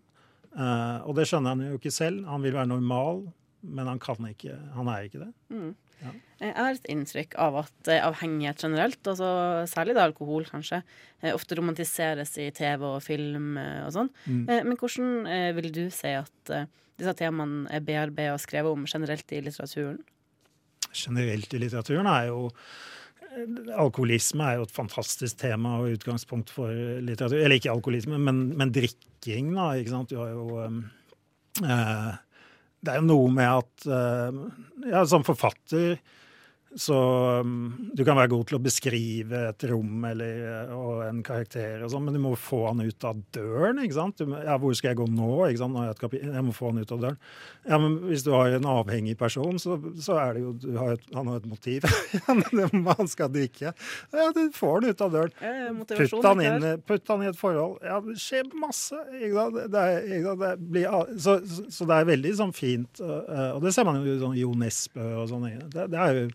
[0.54, 2.26] Uh, og det skjønner han jo ikke selv.
[2.30, 3.22] Han vil være normal,
[3.64, 4.54] men han kan ikke.
[4.76, 5.32] Han er ikke det.
[5.54, 5.72] Mm.
[6.04, 6.12] Ja.
[6.44, 9.28] Jeg har et inntrykk av at eh, avhengighet generelt, altså
[9.72, 10.82] særlig da alkohol kanskje,
[11.22, 14.10] eh, ofte romantiseres i TV og film eh, og sånn.
[14.28, 14.42] Mm.
[14.50, 16.66] Eh, Men hvordan eh, vil du si at eh,
[17.00, 20.02] disse temaene er bearbeidet og skrevet om generelt i litteraturen?
[20.94, 23.48] Generelt i litteraturen er jo eh,
[23.80, 26.70] Alkoholisme er jo et fantastisk tema og utgangspunkt for
[27.02, 27.40] litteratur.
[27.40, 29.72] Eller ikke alkoholisme, men, men drikking, da.
[29.80, 30.12] ikke sant?
[30.12, 32.12] Du har jo eh,
[32.84, 34.44] Det er jo noe med at uh,
[34.90, 35.96] Ja, som forfatter
[36.76, 36.96] så
[37.42, 41.84] um, Du kan være god til å beskrive et rom eller, eh, og en karakter,
[41.86, 43.82] og sånn, men du må få han ut av døren.
[43.84, 44.18] ikke sant?
[44.18, 45.30] Du, må- ja, hvor skal jeg gå nå?
[45.50, 45.78] ikke sant?
[46.14, 47.20] Jeg, jeg må få han ut av døren.
[47.70, 50.96] Ja, men Hvis du har en avhengig person, så, så er det jo du har
[50.98, 51.86] et, Han har et motiv.
[52.98, 53.74] Han skal drikke.
[54.14, 55.32] Ja, Du får han ut av døren.
[55.40, 57.78] Eh, Putt han, inn, putt han i et forhold.
[57.86, 58.98] Ja, det skjer masse.
[59.20, 59.62] Ikke sant?
[59.74, 60.44] Det er, ikke sant?
[60.44, 60.90] Det blir,
[61.22, 61.38] så,
[61.70, 63.02] så, det er veldig sånn fint.
[63.04, 65.48] uh, Og det ser man jo i sånn Jo Nesbø og sånn.
[65.74, 66.28] Det, det er jo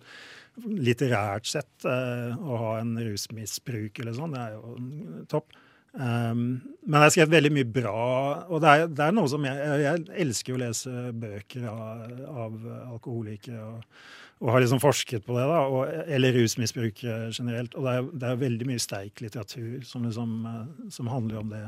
[0.66, 4.36] litterært sett uh, å ha en rusmisbruk eller sånn.
[4.36, 5.56] Det er jo topp.
[5.98, 8.00] Um, men jeg har skrevet veldig mye bra,
[8.46, 12.02] og det er, det er noe som jeg, jeg elsker å lese bøker av,
[12.46, 12.58] av
[12.94, 13.64] alkoholikere.
[13.66, 17.74] og og har liksom forsket på det, da, og, eller rusmisbrukere generelt.
[17.74, 21.50] Og det er, det er veldig mye sterk litteratur som, liksom, eh, som handler om
[21.50, 21.64] det.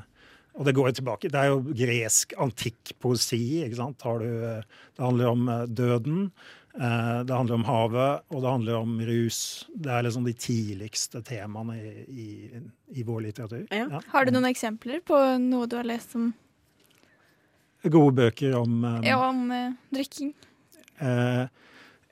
[0.59, 1.31] Og det går jo tilbake.
[1.31, 3.63] Det er jo gresk antikk poesi.
[3.65, 4.03] ikke sant?
[4.03, 4.63] Du, eh,
[4.97, 9.41] det handler om eh, døden, eh, det handler om havet, og det handler om rus.
[9.75, 12.61] Det er liksom de tidligste temaene i, i,
[12.95, 13.65] i vår litteratur.
[13.75, 14.03] Ja.
[14.13, 16.29] Har du noen eksempler på noe du har lest som,
[17.89, 20.35] Gode bøker om um, ja, om uh, drikking?
[21.01, 21.47] Eh,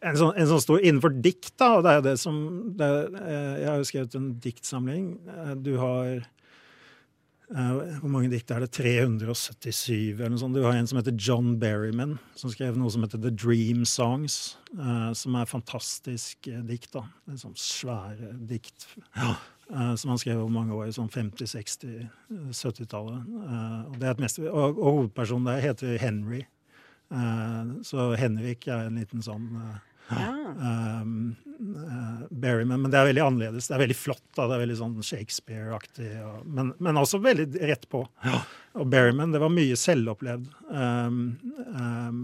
[0.00, 2.38] en, sånn, en sånn stor innenfor dikt, da, og det er jo det som
[2.78, 5.10] det, er, eh, Jeg har jo skrevet en diktsamling.
[5.28, 6.28] Eh, du har eh,
[7.48, 8.70] Hvor mange dikt er det?
[8.76, 10.56] 377 eller noe sånt.
[10.56, 14.58] Du har en som heter John Berryman, som skrev noe som heter The Dream Songs.
[14.76, 16.92] eh, som er fantastisk eh, dikt.
[16.92, 17.06] da.
[17.28, 18.86] Er sånn svære dikt.
[19.16, 19.36] ja.
[19.68, 22.06] som han skrev over mange år, sånn 50-, 60-,
[22.56, 23.26] 70-tallet.
[23.44, 26.44] Eh, og, og, og hovedpersonen der heter Henry.
[27.12, 29.76] Eh, så Henrik er en liten sånn eh,
[30.08, 30.28] Ja.
[31.02, 32.82] um, uh, Berryman.
[32.82, 33.68] Men det er veldig annerledes.
[33.68, 34.24] Det er veldig flott.
[34.34, 36.10] da, Det er veldig sånn Shakespeare-aktig.
[36.44, 38.04] Men, men også veldig rett på.
[38.78, 40.50] Og Berryman, det var mye selvopplevd.
[40.70, 41.22] Um,
[41.74, 42.22] um,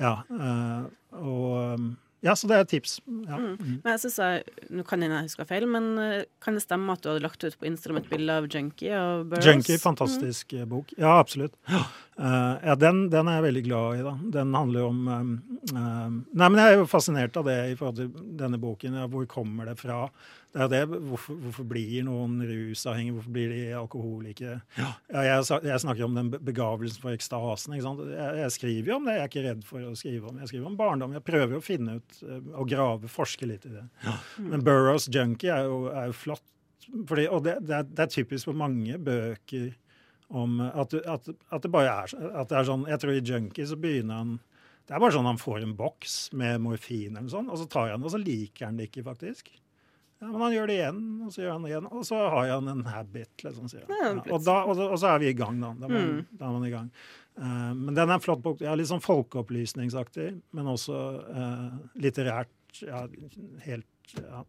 [0.00, 0.14] ja.
[0.30, 0.86] Uh,
[1.20, 2.98] og um, Ja, så det er et tips.
[3.06, 3.38] Ja.
[3.40, 3.54] Mm.
[3.56, 3.76] Mm.
[3.80, 4.42] Men jeg synes jeg,
[4.76, 7.56] Nå kan jeg huske feil, men eh, kan det stemme at du hadde lagt ut
[7.56, 9.48] på Instagram et bilde av Junkie og Burroughs?
[9.48, 10.66] Junkie, fantastisk mm.
[10.68, 10.92] bok.
[11.00, 11.56] Ja, absolutt.
[12.20, 14.14] Uh, ja, den, den er jeg veldig glad i, da.
[14.36, 15.32] Den handler om um,
[15.72, 19.00] um, Nei, men jeg er jo fascinert av det i forhold til denne boken.
[19.00, 20.02] Ja, hvor kommer det fra?
[20.50, 23.14] Det er det, hvorfor, hvorfor blir noen rusavhengige?
[23.14, 24.56] Hvorfor blir de alkoholikere?
[24.74, 27.76] Ja, jeg, jeg snakker om den begavelsen for ekstasen.
[27.76, 28.02] Ikke sant?
[28.10, 29.14] Jeg, jeg skriver jo om det.
[29.14, 31.14] Jeg er ikke redd for å skrive om Jeg skriver om barndom.
[31.14, 33.84] Jeg prøver å finne ut eh, og grave, forske litt i det.
[34.42, 36.44] Men Burroughs Junkie er jo, er jo flott.
[37.06, 39.70] Fordi, og det, det, er, det er typisk for mange bøker
[40.34, 43.66] om at, at, at det bare er, at det er sånn Jeg tror i Junkie
[43.66, 44.36] så begynner han
[44.86, 47.66] Det er bare sånn han får en boks med morfin eller noe sånt, og så
[47.70, 49.50] tar han det, og så liker han det ikke, faktisk.
[50.20, 52.50] Ja, Men han gjør det igjen, og så gjør han det igjen, og så har
[52.50, 53.30] han en habit.
[53.46, 53.96] Liksom, sier han.
[54.20, 55.72] Ja, og, da, og, så- og så er vi i gang, da.
[55.80, 56.26] Da er man, Mm.
[56.38, 56.90] da er man i gang.
[57.40, 58.60] Uh, men den er en flott bok.
[58.60, 62.50] Ja, litt sånn folkeopplysningsaktig, men også uh, litterært.
[62.84, 63.06] Ja,
[63.64, 64.44] helt ja.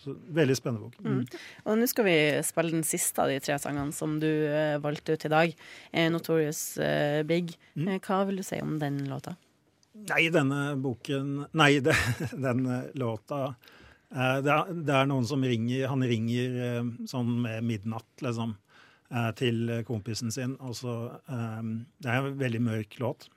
[0.00, 0.96] Så, Veldig spennende bok.
[1.04, 1.26] Mm.
[1.66, 5.12] Og nå skal vi spille den siste av de tre sangene som du uh, valgte
[5.14, 5.52] ut i dag.
[6.10, 6.78] Notorious
[7.28, 7.52] Big.
[7.76, 7.98] Mm.
[8.00, 9.36] Hva vil du si om den låta?
[10.08, 11.74] Nei, denne boken Nei,
[12.46, 13.54] den eh, låta
[14.12, 18.54] det, er, det er noen som ringer Han ringer eh, sånn med midnatt, liksom,
[19.08, 20.56] eh, til kompisen sin.
[20.60, 20.96] Og så
[21.32, 21.62] eh,
[21.96, 23.28] Det er en veldig mørk låt.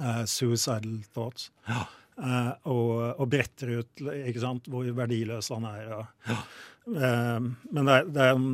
[0.00, 1.50] Eh, 'Suicidal Thoughts'.
[1.68, 1.86] Ja.
[2.70, 5.92] og, og bretter ut ikke sant, hvor verdiløs han er.
[5.96, 6.30] Og,
[6.94, 8.48] eh, men det er, det, er en,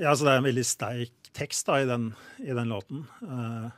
[0.00, 2.10] ja, så det er en veldig sterk tekst da, i, den,
[2.42, 3.06] i den låten.
[3.24, 3.68] Eh,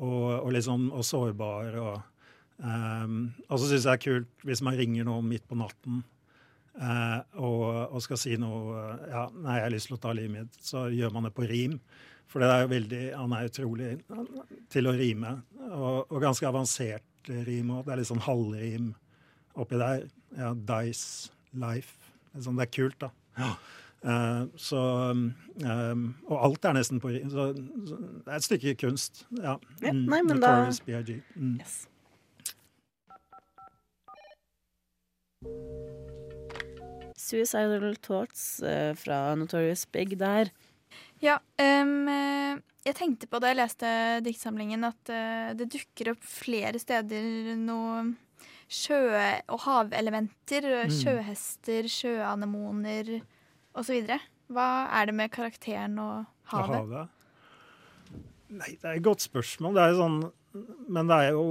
[0.00, 1.76] og, og liksom og sårbar.
[1.80, 2.00] Og,
[2.60, 6.19] og så syns jeg det er kult hvis man ringer noen midt på natten eh,
[6.80, 10.60] og, og skal si noe ja, 'Nei, jeg har lyst til å ta livet mitt',
[10.64, 11.80] så gjør man det på rim.
[12.30, 13.90] For det er jo veldig, han er utrolig
[14.70, 15.32] til å rime.
[15.66, 17.84] Og, og ganske avansert rim òg.
[17.84, 18.94] Det er litt sånn halvrim
[19.58, 20.06] oppi der.
[20.38, 21.98] Ja, Dice Life.
[22.30, 23.10] Det er, sånn, det er kult, da.
[24.00, 24.80] Eh, så
[25.12, 27.28] um, Og alt er nesten på rim.
[27.34, 27.50] Så,
[27.90, 29.24] så det er et stykke kunst.
[29.36, 29.58] Ja.
[29.82, 30.70] Ja, Mm, nei, men da-.
[31.36, 31.58] Mm.
[31.58, 31.86] Yes.
[37.30, 40.50] Suicidal Thoughts eh, fra Notorious Big der.
[41.22, 43.92] Ja, eh, jeg tenkte på da jeg leste
[44.24, 48.08] diktsamlingen at eh, det dukker opp flere steder noe
[48.70, 50.68] sjø- og havelementer.
[50.86, 50.94] Mm.
[50.94, 53.18] Sjøhester, sjøanemoner
[53.76, 54.14] osv.
[54.50, 56.78] Hva er det med karakteren og havet?
[56.80, 57.16] Havet?
[58.50, 59.76] Nei, det er et godt spørsmål.
[59.76, 60.20] Det er jo sånn
[60.90, 61.44] Men det er jo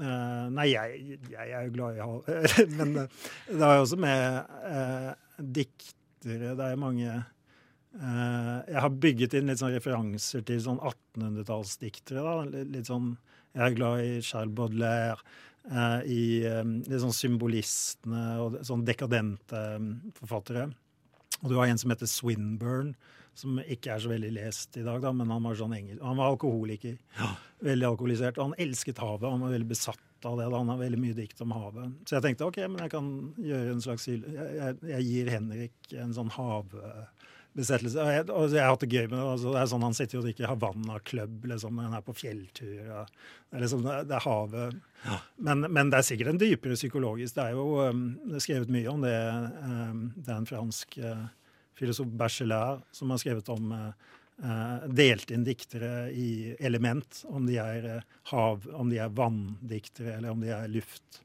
[0.00, 2.56] eh, Nei, jeg, jeg er jo glad i havet.
[2.78, 7.06] men uh, det har jo også med uh, diktere Det er mange
[7.92, 12.36] Jeg har bygget inn litt sånn referanser til sånn 1800-tallsdiktere.
[12.62, 13.16] litt, sånn
[13.52, 15.18] Jeg er glad i Charles Baudelaire.
[16.08, 20.70] I um, litt sånn symbolistene og sånn dekadente um, forfattere.
[21.42, 22.94] Og du har en som heter Swinburne,
[23.34, 25.98] som ikke er så veldig lest i dag, da, men han var sånn engel.
[26.04, 26.98] Han var alkoholiker.
[27.64, 28.36] Veldig alkoholisert.
[28.38, 29.30] Og han elsket havet.
[29.30, 30.50] Han var veldig besatt av det.
[30.52, 30.58] Da.
[30.60, 31.94] Han har veldig mye dikt om havet.
[32.06, 33.08] Så jeg tenkte OK, men jeg kan
[33.40, 37.98] gjøre en slags Jeg, jeg, jeg gir Henrik en sånn havbesettelse.
[38.04, 39.24] Og jeg, og jeg har hatt det gøy med det.
[39.32, 42.06] Altså, det er sånn Han sitter jo og drikker Havanna Club liksom, når han er
[42.06, 42.78] på fjelltur.
[43.00, 44.80] Og det, er liksom, det, er- det er havet.
[45.42, 47.36] Men, men det er sikkert en dypere psykologisk.
[47.40, 49.16] Det er jo um, det er skrevet mye om det.
[49.64, 51.24] Um, det er en fransk uh,
[51.78, 53.90] filosof, Bachelard, som har skrevet om uh,
[54.44, 57.24] uh, delt inn diktere i element.
[57.28, 61.22] Om de er uh, hav, om de er vanndiktere, eller om de er luft,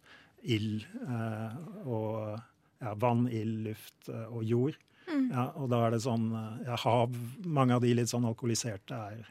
[0.47, 2.37] ild uh, og
[2.79, 4.77] ja, vann, ild, luft uh, og jord.
[5.07, 5.29] Mm.
[5.31, 6.25] Ja, og da er det sånn
[6.65, 7.13] ja, hav
[7.47, 9.21] Mange av de litt sånn alkoholiserte er,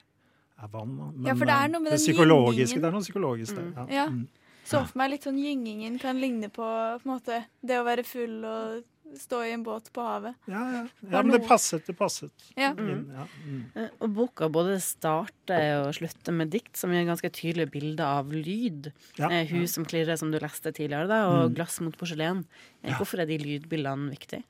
[0.57, 0.95] er vann.
[0.97, 2.81] Men, Ja, for det er noe med det den psykologiske.
[2.81, 3.67] Det er noe psykologisk der.
[3.75, 3.87] Ja.
[3.93, 4.07] Ja.
[4.09, 4.47] Mm.
[4.67, 8.03] Så for meg litt sånn gyngingen kan ligne på, på en måte, det å være
[8.09, 10.35] full og stå i en båt på havet.
[10.51, 10.81] Ja, ja.
[11.11, 11.87] Ja, men det passet.
[11.87, 12.33] Det passet.
[12.57, 12.73] Ja.
[12.77, 13.07] Mm.
[13.15, 13.27] ja.
[13.47, 13.61] Mm.
[13.75, 18.33] Eh, Og boka både starter og slutter med dikt som gir ganske tydelige bilder av
[18.35, 18.91] lyd.
[19.19, 19.47] Ja, Eh.
[19.55, 21.55] Hus som klirrer, som du leste tidligere, da, og Mm.
[21.55, 22.45] glass mot porselen.
[22.83, 24.43] Eh, Hvorfor er de lydbildene viktige?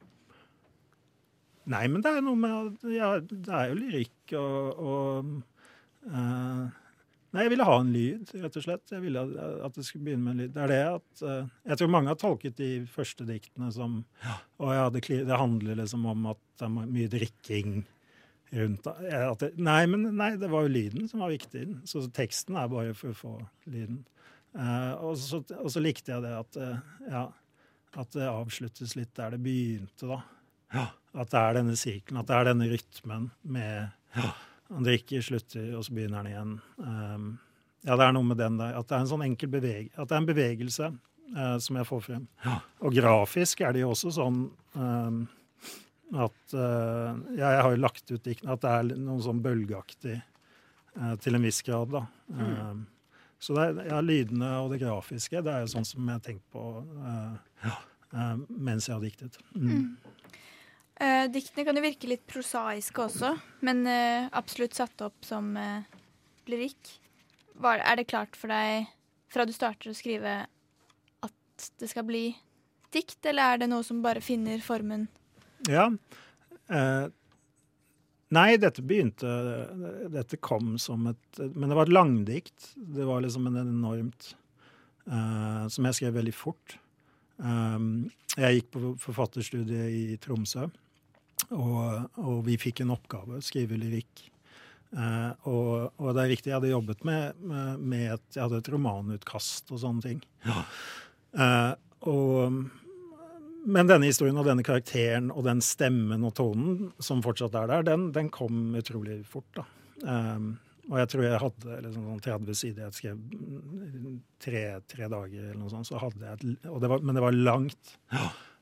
[1.66, 5.42] Nei, men det er noe med ja, Det er jo lyrikk og, og
[6.06, 6.68] eh,
[7.36, 8.92] Nei, jeg ville ha en lyd, rett og slett.
[8.94, 9.22] Jeg ville
[9.66, 10.54] at- det skulle begynne med en lyd.
[10.54, 13.98] Det er det at uh, Jeg tror mange har tolket de første diktene som
[14.56, 17.76] Å ja, det, det handler liksom om at det er mye drikking
[18.56, 21.66] rundt ja, det, Nei, men nei, det var jo lyden som var viktig.
[21.84, 23.34] Så teksten er bare for å få
[23.68, 24.04] lyden.
[24.56, 27.26] Uh, og, så, og så likte jeg det at uh, ja,
[28.00, 30.22] at det avsluttes litt der det begynte, da.
[31.16, 34.22] At det er denne sirkelen, at det er denne rytmen med
[34.72, 36.54] Han drikker, slutter, og så begynner han igjen.
[36.80, 37.26] Um,
[37.86, 38.74] ja, det er noe med den der.
[38.78, 41.88] At det er en sånn enkel beveg At det er en bevegelse uh, som jeg
[41.88, 42.24] får frem.
[42.82, 44.40] Og grafisk er det jo også sånn
[44.74, 45.20] um,
[46.16, 50.18] at uh, Ja, jeg har jo lagt ut diktene at det er noe sånn bølgeaktig
[50.18, 52.04] uh, til en viss grad, da.
[52.34, 52.86] Um,
[53.42, 56.22] så det er, ja, lydene og det grafiske, det er jo sånn som jeg har
[56.24, 56.62] tenkt på
[57.62, 57.74] ja,
[58.16, 59.36] eh, mens jeg har diktet.
[59.52, 59.90] Mm.
[60.96, 63.34] Eh, diktene kan jo virke litt prosaiske også,
[63.68, 65.84] men eh, absolutt satt opp som eh,
[66.48, 66.94] lyrikk.
[67.60, 68.88] Er det klart for deg
[69.32, 70.38] fra du starter å skrive
[71.24, 72.30] at det skal bli
[72.94, 75.06] dikt, eller er det noe som bare finner formen?
[75.68, 75.88] Ja.
[78.36, 79.30] Nei, dette begynte
[80.10, 82.72] Dette kom som et Men det var et langdikt.
[82.74, 84.32] Det var liksom en enormt
[85.72, 86.76] Som jeg skrev veldig fort.
[87.36, 90.66] Um, jeg gikk på forfatterstudiet i Tromsø,
[91.54, 94.24] og, og vi fikk en oppgave, skrive lyrikk.
[94.96, 98.72] Eh, og, og det er riktig, jeg hadde jobbet med, med, et, jeg hadde et
[98.72, 100.24] romanutkast og sånne ting.
[101.36, 101.72] Eh,
[102.08, 102.60] og
[103.66, 107.82] men denne historien og denne karakteren og den stemmen og tonen som fortsatt er der,
[107.88, 109.48] den, den kom utrolig fort.
[109.58, 109.64] da.
[110.06, 110.46] Eh,
[110.86, 112.86] og jeg tror jeg hadde liksom sånn 30 sider.
[112.86, 114.10] Jeg skrev
[114.42, 115.88] tre, tre dager eller noe sånt.
[115.88, 117.96] Så hadde jeg et, og det var, men det var langt,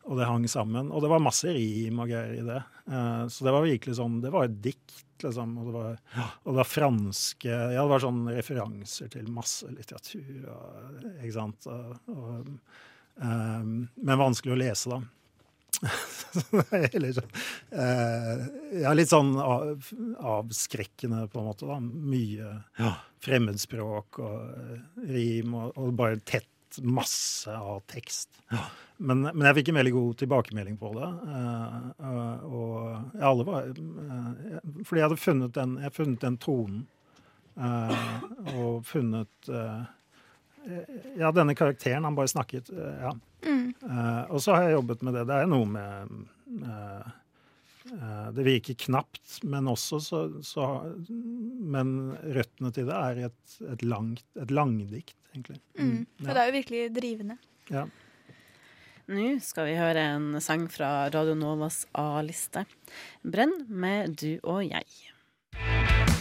[0.05, 0.91] og det hang sammen.
[0.93, 2.61] Og det var masse rim og greier i det.
[2.91, 5.57] Uh, så det var virkelig sånn Det var et dikt, liksom.
[5.61, 5.99] Og det var,
[6.43, 10.47] og det var franske Ja, det var sånn referanser til masse litteratur.
[10.53, 11.69] Og, ikke sant?
[11.73, 12.55] Og, og,
[13.21, 15.03] um, men vanskelig å lese, da.
[16.95, 17.33] Eller sånn
[17.75, 18.45] eh,
[18.85, 19.89] Ja, litt sånn av,
[20.21, 21.69] avskrekkende, på en måte.
[21.69, 21.81] da.
[21.83, 22.93] Mye
[23.25, 26.49] fremmedspråk og rim, og, og bare tett
[26.83, 28.31] masse av tekst.
[28.97, 31.11] Men, men jeg fikk en veldig god tilbakemelding på det.
[31.27, 32.77] Uh, eh, og
[33.19, 34.29] ja, alle var uh,
[34.87, 36.85] Fordi jeg hadde funnet den, jeg funnet den tonen.
[37.55, 37.93] Uh,
[38.55, 39.53] og funnet
[41.19, 42.07] Ja, denne karakteren.
[42.07, 42.71] Han bare snakket.
[42.73, 43.13] ja.
[43.45, 43.75] Mm.
[43.85, 45.27] Eh, og så har jeg jobbet med det.
[45.29, 46.15] Det er noe med
[48.35, 50.65] Det virker knapt, men også så, så
[51.61, 55.61] Men røttene til det er et, et, langt, et langdikt, egentlig.
[55.79, 56.07] Mm.
[56.21, 56.35] For ja.
[56.35, 57.37] det er jo virkelig drivende.
[57.73, 57.85] Ja.
[59.05, 62.65] Nå skal vi høre en sang fra Radio Novas A-liste.
[63.21, 65.11] 'Brenn' med 'Du og jeg'.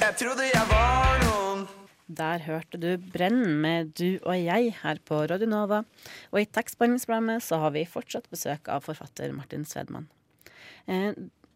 [0.03, 1.63] Jeg trodde jeg var noen.
[2.11, 5.83] Der hørte du 'Brenn' med 'Du og jeg' her på Radio Nova.
[6.31, 10.09] Og i tekstbehandlingsprogrammet så har vi fortsatt besøk av forfatter Martin Svedman.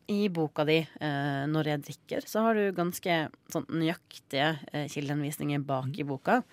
[0.08, 5.60] Eh, I boka di eh, 'Når jeg drikker' så har du ganske sånn nøyaktige eh,
[5.60, 6.44] bak i boka.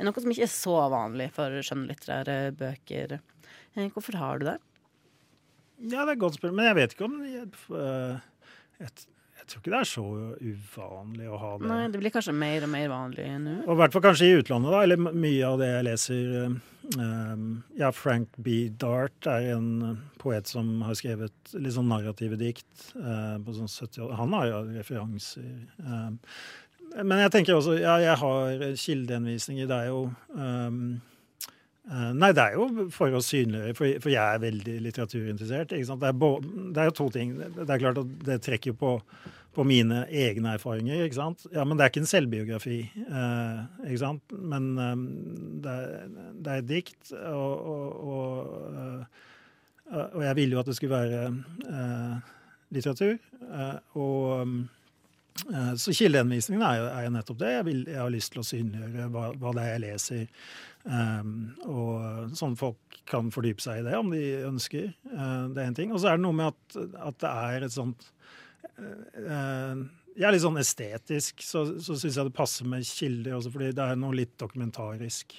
[0.00, 3.20] Noe som ikke er så vanlig for skjønnlitterære bøker.
[3.76, 4.58] Eh, hvorfor har du det?
[5.78, 7.48] Ja, det er et godt spørsmål, men jeg vet ikke om jeg,
[8.78, 8.90] jeg,
[9.44, 10.02] jeg tror ikke det er så
[10.40, 11.68] uvanlig å ha det.
[11.68, 13.56] Nei, det blir kanskje mer og mer vanlig nå.
[13.66, 14.80] Og i hvert fall kanskje i utlandet, da.
[14.86, 16.30] Eller mye av det jeg leser
[16.96, 17.44] um,
[17.76, 18.56] Ja, Frank B.
[18.80, 23.68] Dart er en øh, poet som har skrevet litt sånn narrative dikt uh, på sånn
[23.68, 24.16] 70 år.
[24.22, 25.52] Han har jo referanser.
[25.84, 26.16] Um,
[26.94, 29.68] men jeg tenker også Ja, jeg har kildeinnvisninger.
[29.68, 31.13] Det er jo Eh,
[31.84, 35.74] Nei, det er jo for å synliggjøre, for, for jeg er veldig litteraturinteressert.
[35.74, 37.34] Det, er det er jo to ting.
[37.36, 38.94] Det er klart at det trekker på,
[39.54, 41.04] på mine egne erfaringer.
[41.04, 41.44] ikke sant?
[41.52, 42.78] Ja, Men det er ikke en selvbiografi.
[43.04, 44.32] Eh, ikke sant?
[44.54, 45.04] Men eh,
[45.66, 46.08] det, er,
[46.46, 48.72] det et dikt, og, og, og,
[49.92, 51.26] eh, og jeg ville jo at det skulle være
[51.68, 52.32] eh,
[52.74, 53.18] litteratur.
[53.44, 54.56] eh, og
[55.52, 57.56] eh, så kildehenvisningen er jo nettopp det.
[57.58, 60.46] Jeg, vil, jeg har lyst til å synliggjøre hva, hva det er jeg leser.
[60.84, 64.90] Um, og sånn folk kan fordype seg i det om de ønsker.
[65.08, 65.92] Uh, det er en ting.
[65.94, 68.08] Og så er det noe med at, at det er et sånt
[68.76, 69.80] uh,
[70.22, 73.86] er litt sånn estetisk så, så syns jeg det passer med kilder også, fordi det
[73.86, 75.34] er noe litt dokumentarisk.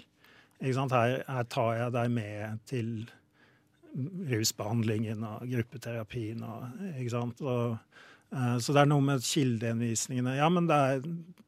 [0.60, 0.96] Ikke sant?
[0.96, 2.90] Her, her tar jeg deg med til
[4.28, 7.42] rusbehandlingen og gruppeterapien og Ikke sant.
[7.46, 7.78] Og,
[8.36, 10.36] så det er noe med kildeinnvisningene.
[10.36, 11.04] Ja, men det, er,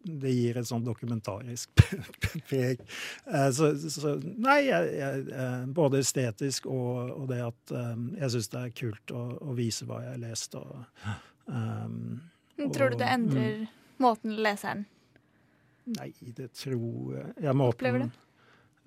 [0.07, 1.73] det gir et sånn dokumentarisk
[2.47, 2.83] preg.
[3.27, 7.73] Uh, så, så nei, jeg, jeg, uh, både estetisk og, og det at
[8.21, 10.55] jeg syns det er kult å, å, vise hva jeg har lest.
[10.59, 11.09] Og,
[11.51, 11.97] um,
[12.73, 13.73] Tror du det endrer mm.
[14.01, 14.87] måten leseren
[15.87, 18.09] Nei, det tror jeg Ja, måten Opplever det?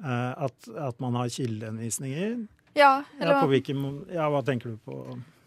[0.00, 2.34] At, at, man har kildeinnvisninger?
[2.76, 4.96] Ja, ja, på hvilken, ja, hva tenker du på?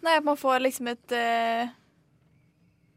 [0.03, 1.71] Nei, At man får liksom et uh,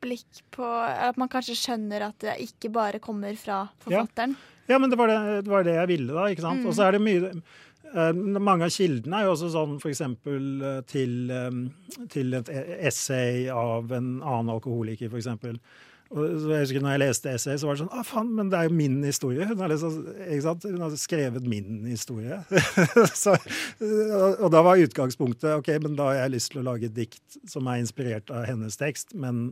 [0.02, 4.36] blikk på At man kanskje skjønner at det ikke bare kommer fra forfatteren.
[4.66, 6.26] Ja, ja men det var det, det var det, jeg ville, da.
[6.32, 6.62] ikke sant?
[6.64, 6.68] Mm.
[6.70, 10.04] Og så er det mye uh, Mange av kildene er jo også sånn f.eks.
[10.26, 11.66] Uh, til, um,
[12.12, 15.60] til et essay av en annen alkoholiker, f.eks.
[16.14, 18.60] Og jeg husker når jeg leste essay, så var det sånn Å, faen, men det
[18.60, 19.46] er jo min historie.
[19.48, 19.96] Hun har, liksom,
[20.68, 22.38] Hun har skrevet min historie.
[23.24, 23.34] så,
[24.36, 27.40] og da var utgangspunktet OK, men da har jeg lyst til å lage et dikt
[27.50, 29.48] som er inspirert av hennes tekst, men,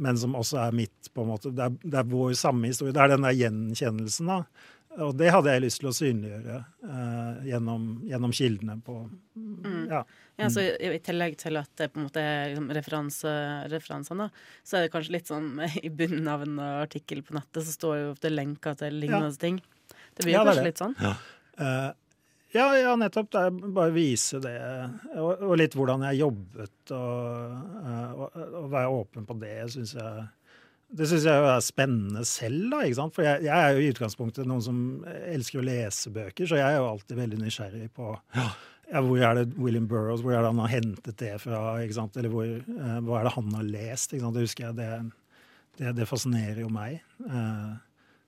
[0.00, 1.52] men som også er mitt, på en måte.
[1.52, 2.96] Det er, det er vår samme historie.
[2.96, 4.42] Det er den der gjenkjennelsen, da.
[4.98, 9.84] Og det hadde jeg lyst til å synliggjøre uh, gjennom, gjennom, kildene på mm.
[9.86, 10.00] ja.
[10.46, 10.50] Ja.
[10.54, 13.34] så i, I tillegg til at det på en måte er liksom, referanse,
[13.72, 14.28] referansene,
[14.66, 15.52] så er det kanskje litt sånn
[15.86, 19.40] i bunnen av en artikkel på nettet så står jo ofte lenker til lignende ja.
[19.42, 19.62] ting.
[20.16, 20.96] Det blir ja, kanskje litt sånn?
[21.00, 21.16] Ja.
[21.60, 21.90] Uh,
[22.50, 23.30] ja, ja, nettopp.
[23.30, 24.58] Det er bare å vise det.
[25.14, 29.94] Og, og litt hvordan jeg jobbet, og, uh, og, og være åpen på det, syns
[29.98, 30.28] jeg
[30.90, 32.80] det syns jeg er spennende selv, da.
[32.82, 33.14] ikke sant?
[33.14, 36.66] For jeg, jeg, er jo i utgangspunktet noen som elsker å lese bøker, så jeg
[36.66, 38.48] er jo alltid veldig nysgjerrig på ja.
[38.90, 41.78] Ja, hvor er det William Burroughs, hvor er det han har hentet det fra?
[41.82, 44.14] Eller hvor, uh, hva er det han har lest?
[44.14, 44.88] Det husker jeg, det,
[45.78, 46.98] det, det fascinerer jo meg.
[47.22, 47.76] Uh,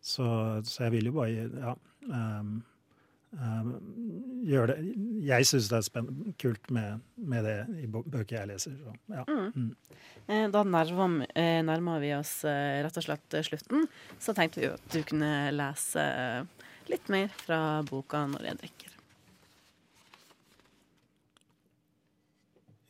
[0.03, 0.27] så,
[0.67, 1.75] så, jeg vil jo bare ja,
[2.11, 2.55] um,
[3.35, 3.73] um,
[4.47, 4.95] gjøre det.
[5.27, 6.09] Jeg syns det er
[6.43, 8.79] kult med, med, det i bøker jeg leser.
[8.79, 9.27] Så, ja.
[9.27, 9.73] Mm.
[10.55, 11.27] Da nærmer,
[11.67, 13.89] nærmer, vi oss rett og slett slutten.
[14.23, 16.07] Så tenkte vi jo at du kunne lese
[16.91, 18.92] litt mer fra boka 'Når jeg drikker'.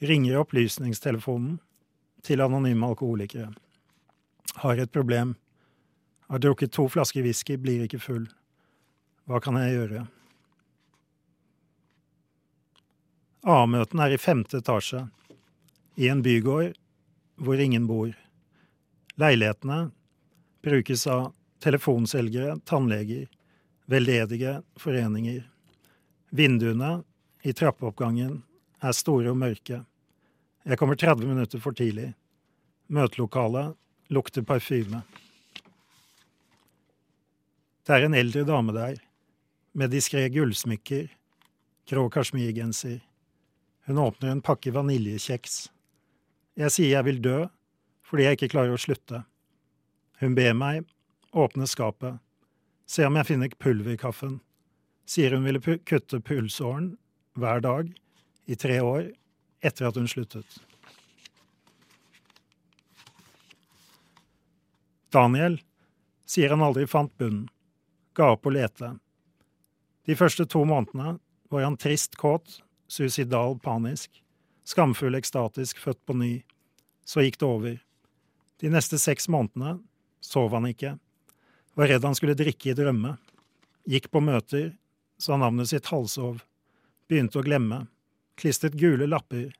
[0.03, 1.61] Ringer opplysningstelefonen
[2.27, 3.53] til anonyme alkoholikere.
[4.65, 5.37] Har et problem.
[6.27, 8.25] Har drukket to flasker whisky, blir ikke full.
[9.31, 10.03] Hva kan jeg gjøre?
[13.47, 15.05] A-møtene er i femte etasje.
[15.95, 16.75] I en bygård
[17.43, 18.11] hvor ingen bor.
[19.23, 19.93] Leilighetene
[20.67, 21.31] brukes av
[21.63, 23.29] telefonselgere, tannleger,
[23.87, 25.43] veldedige foreninger.
[26.35, 27.05] Vinduene
[27.47, 28.41] i trappeoppgangen
[28.83, 29.83] er store og mørke.
[30.63, 32.13] Jeg kommer 30 minutter for tidlig.
[32.87, 33.75] Møtelokalet
[34.15, 35.01] lukter parfyme.
[37.83, 39.01] Det er en eldre dame der,
[39.75, 41.09] med diskré gullsmykker,
[41.91, 43.01] grå kasjmirgenser.
[43.89, 45.57] Hun åpner en pakke vaniljekjeks.
[46.55, 47.39] Jeg sier jeg vil dø
[48.07, 49.23] fordi jeg ikke klarer å slutte.
[50.21, 50.85] Hun ber meg
[51.33, 52.21] åpne skapet,
[52.87, 54.37] se om jeg finner pulverkaffen,
[55.09, 56.93] sier hun ville kutte pulsåren
[57.41, 57.89] hver dag
[58.47, 59.09] I tre år
[59.63, 60.59] etter at hun sluttet.
[65.13, 65.59] Daniel
[66.29, 67.49] sier han aldri fant bunnen,
[68.17, 68.95] ga opp å lete.
[70.09, 71.19] De første to månedene
[71.53, 74.11] var han trist kåt, suicidal panisk,
[74.65, 76.33] skamfull ekstatisk, født på ny.
[77.05, 77.77] Så gikk det over.
[78.63, 79.79] De neste seks månedene
[80.23, 80.97] sov han ikke,
[81.75, 83.17] var redd han skulle drikke i drømme,
[83.89, 84.73] gikk på møter,
[85.19, 86.43] sa navnet sitt halvsov,
[87.11, 87.87] begynte å glemme,
[88.39, 89.53] klistret gule lapper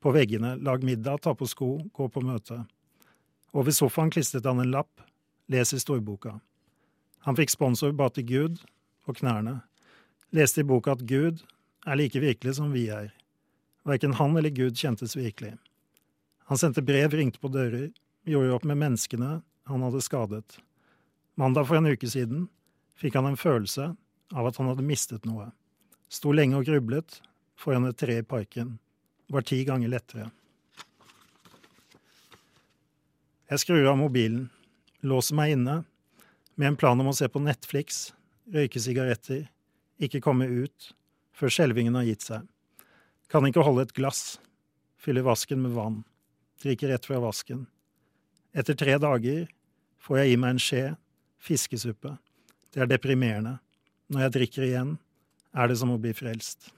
[0.00, 2.62] på veggene, lag middag, ta på sko, gå på møte.
[3.52, 5.02] Over sofaen klistret han en lapp,
[5.50, 6.38] les i storboka.
[7.26, 8.60] Han fikk sponsor ba til Gud
[9.04, 9.60] på knærne,
[10.32, 11.42] leste i boka at Gud
[11.86, 13.10] er like virkelig som vi er.
[13.84, 15.56] Verken han eller Gud kjentes virkelig.
[16.48, 17.90] Han sendte brev, ringte på dører,
[18.28, 19.40] gjorde opp med menneskene
[19.70, 20.58] han hadde skadet.
[21.38, 22.48] Mandag for en uke siden
[23.00, 23.92] fikk han en følelse
[24.34, 25.50] av at han hadde mistet noe.
[26.10, 27.20] Sto lenge og grublet
[27.60, 28.78] foran et tre i parken.
[29.30, 30.30] Var ti ganger lettere.
[33.50, 34.46] Jeg skrur av mobilen,
[35.02, 35.80] låser meg inne,
[36.54, 38.12] med en plan om å se på Netflix,
[38.54, 39.48] røyke sigaretter,
[39.98, 40.92] ikke komme ut,
[41.34, 42.46] før skjelvingen har gitt seg.
[43.30, 44.38] Kan ikke holde et glass,
[45.00, 46.02] fyller vasken med vann,
[46.62, 47.66] drikker rett fra vasken.
[48.54, 49.46] Etter tre dager
[50.02, 50.84] får jeg i meg en skje
[51.40, 52.16] fiskesuppe.
[52.70, 53.58] Det er deprimerende.
[54.10, 54.98] Når jeg drikker igjen,
[55.54, 56.70] er det som å bli frelst.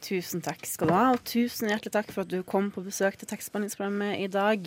[0.00, 3.14] Tusen takk skal du ha, og tusen hjertelig takk for at du kom på besøk
[3.18, 4.58] til tekstbehandlingsprogrammet i dag.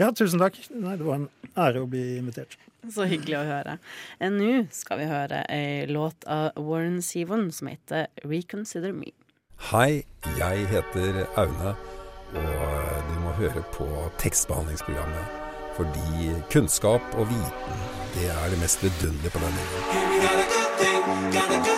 [0.00, 0.54] Ja, tusen takk.
[0.72, 2.56] Nei, det var en ære å bli invitert.
[2.88, 3.78] Så hyggelig å høre.
[4.18, 9.12] Eh, Nå skal vi høre ei låt av Warren Sivon som heter 'Reconsider Me'.
[9.70, 10.04] Hei,
[10.38, 11.76] jeg heter Aune,
[12.32, 13.86] og du må høre på
[14.18, 15.26] tekstbehandlingsprogrammet.
[15.76, 17.76] Fordi kunnskap og viten,
[18.14, 21.69] det er det mest vidunderlige på denne jorden.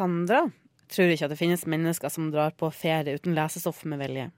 [0.00, 0.46] Sandra
[0.88, 4.30] tror ikke at det finnes mennesker som drar på ferie uten lesestoff med vilje.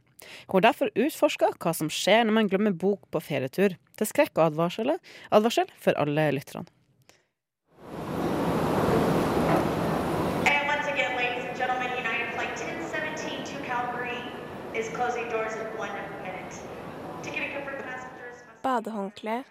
[0.51, 4.35] Hun har derfor utforska hva som skjer når man glemmer bok på ferietur, til skrekk
[4.39, 4.97] og advarsel,
[5.31, 6.67] advarsel for alle lytterne.
[10.51, 14.19] And once again, ladies and gentlemen, United Flight 1017 to Calgary
[14.75, 15.95] is closing doors in one
[16.27, 16.59] minute.
[17.23, 18.63] Ticketing confirmed passengers must...
[18.67, 19.45] Badehåndkle,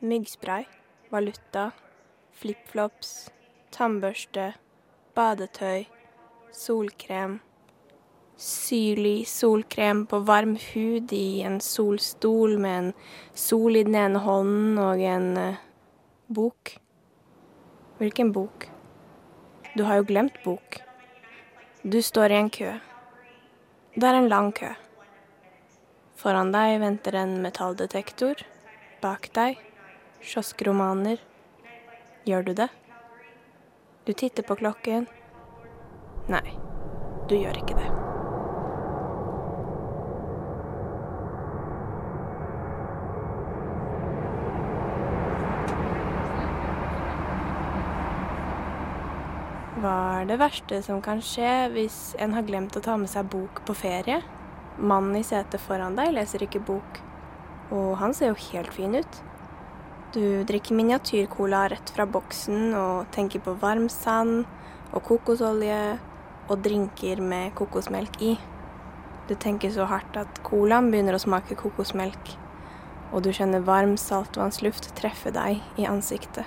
[0.00, 0.68] myggspray,
[1.12, 1.70] valuta,
[2.36, 3.16] flipflops,
[3.72, 4.52] tannbørste,
[5.14, 5.84] badetøy,
[6.52, 7.38] solkrem.
[8.36, 12.88] Syrlig solkrem på varm hud i en solstol med en
[13.38, 15.60] sol i den ene hånden og en eh,
[16.26, 16.74] bok.
[18.00, 18.66] Hvilken bok?
[19.76, 20.80] Du har jo glemt bok.
[21.82, 22.72] Du står i en kø.
[23.94, 24.72] Det er en lang kø.
[26.18, 28.42] Foran deg venter en metalldetektor.
[29.02, 29.60] Bak deg
[30.24, 31.22] kioskromaner.
[32.26, 32.70] Gjør du det?
[34.06, 35.06] Du titter på klokken.
[36.28, 36.44] Nei,
[37.28, 37.86] du gjør ikke det.
[49.80, 53.32] Hva er det verste som kan skje hvis en har glemt å ta med seg
[53.32, 54.20] bok på ferie?
[54.76, 57.00] Mannen i setet foran deg leser ikke bok,
[57.72, 59.24] og han ser jo helt fin ut.
[60.14, 64.44] Du drikker miniatyrcola rett fra boksen og tenker på varm sand
[64.94, 65.78] og kokosolje
[66.46, 68.36] og drinker med kokosmelk i.
[69.26, 72.30] Du tenker så hardt at colaen begynner å smake kokosmelk,
[73.10, 76.46] og du kjenner varm saltvannsluft treffe deg i ansiktet.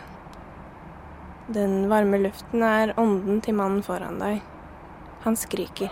[1.51, 4.39] Den varme luften er ånden til mannen foran deg.
[5.25, 5.91] Han skriker.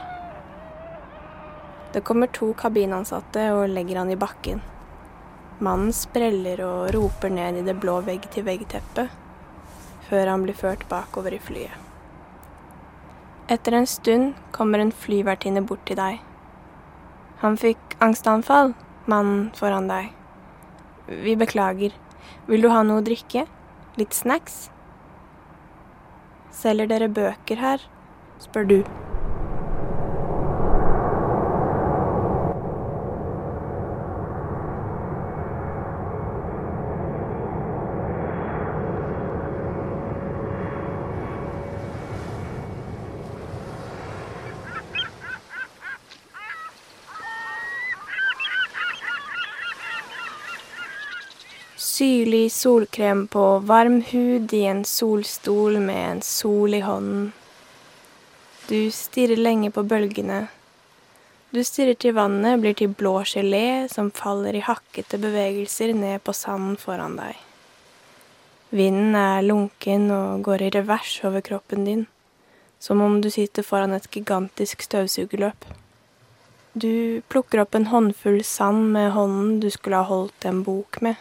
[1.92, 4.64] Det kommer to kabinansatte og legger han i bakken.
[5.64, 9.12] Mannen spreller og roper ned i det blå vegg-til-vegg-teppet,
[10.10, 11.72] før han blir ført bakover i flyet.
[13.48, 16.20] Etter en stund kommer en flyvertinne bort til deg.
[17.44, 18.74] Han fikk angstanfall,
[19.08, 20.12] mannen foran deg.
[21.08, 21.96] Vi beklager.
[22.50, 23.46] Vil du ha noe å drikke?
[24.02, 24.66] Litt snacks?
[26.52, 27.90] Selger dere bøker her?
[28.42, 28.80] spør du.
[51.96, 57.34] Syrlig solkrem på varm hud i en solstol med en sol i hånden.
[58.68, 60.48] Du stirrer lenge på bølgene.
[61.54, 66.34] Du stirrer til vannet blir til blå gelé som faller i hakkete bevegelser ned på
[66.34, 67.38] sanden foran deg.
[68.76, 72.08] Vinden er lunken og går i revers over kroppen din,
[72.80, 75.70] som om du sitter foran et gigantisk støvsugerløp.
[76.74, 81.16] Du plukker opp en håndfull sand med hånden du skulle ha holdt en bok med.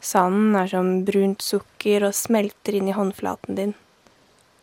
[0.00, 3.74] Sanden er som brunt sukker og smelter inn i håndflaten din.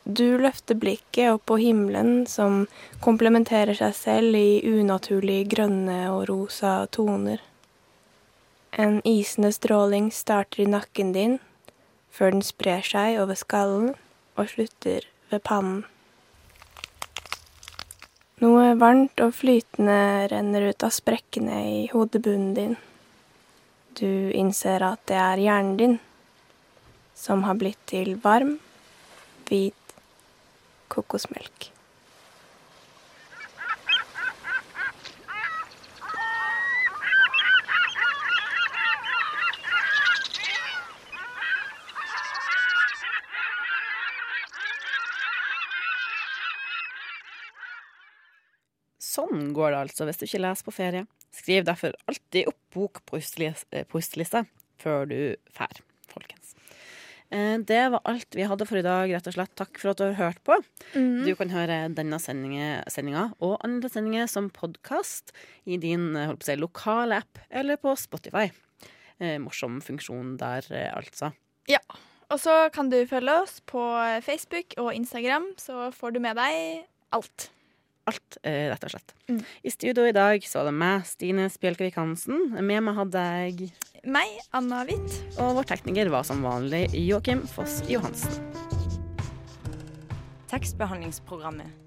[0.07, 2.65] Du løfter blikket opp på himmelen, som
[3.03, 7.43] komplementerer seg selv i unaturlig grønne og rosa toner.
[8.71, 11.37] En isende stråling starter i nakken din,
[12.09, 13.93] før den sprer seg over skallen
[14.37, 15.83] og slutter ved pannen.
[18.39, 22.75] Noe varmt og flytende renner ut av sprekkene i hodebunnen din.
[23.97, 25.95] Du innser at det er hjernen din
[27.17, 28.59] som har blitt til varm,
[29.49, 29.95] hvit
[30.93, 31.71] kokosmelk.
[49.01, 51.05] Sånn går det altså hvis du ikke leser på ferie.
[51.35, 54.45] Skriv derfor alltid opp bok på hustelista
[54.81, 55.19] før du
[55.53, 55.81] fær,
[56.11, 56.53] folkens.
[57.29, 59.53] Eh, Det var alt vi hadde for i dag, rett og slett.
[59.59, 60.55] Takk for at du har hørt på.
[60.95, 61.25] Mm.
[61.25, 65.33] Du kan høre denne sendinga og andre sendinger som podkast
[65.65, 68.47] i din eh, si, lokale app eller på Spotify.
[69.19, 71.33] Eh, morsom funksjon der, eh, altså.
[71.67, 71.81] Ja.
[72.29, 73.79] Og så kan du følge oss på
[74.21, 76.83] Facebook og Instagram, så får du med deg
[77.15, 77.49] alt.
[78.07, 79.15] Alt, eh, rett og slett.
[79.27, 79.41] Mm.
[79.67, 82.53] I studio i dag så var det meg, Stine Spjelkevik Hansen.
[82.55, 83.71] Med meg hadde jeg
[84.07, 85.17] Meg, Anna Hvitt.
[85.41, 88.39] Og vår tekniker var som vanlig Joakim Foss Johansen.
[90.47, 91.86] Tekstbehandlingsprogrammet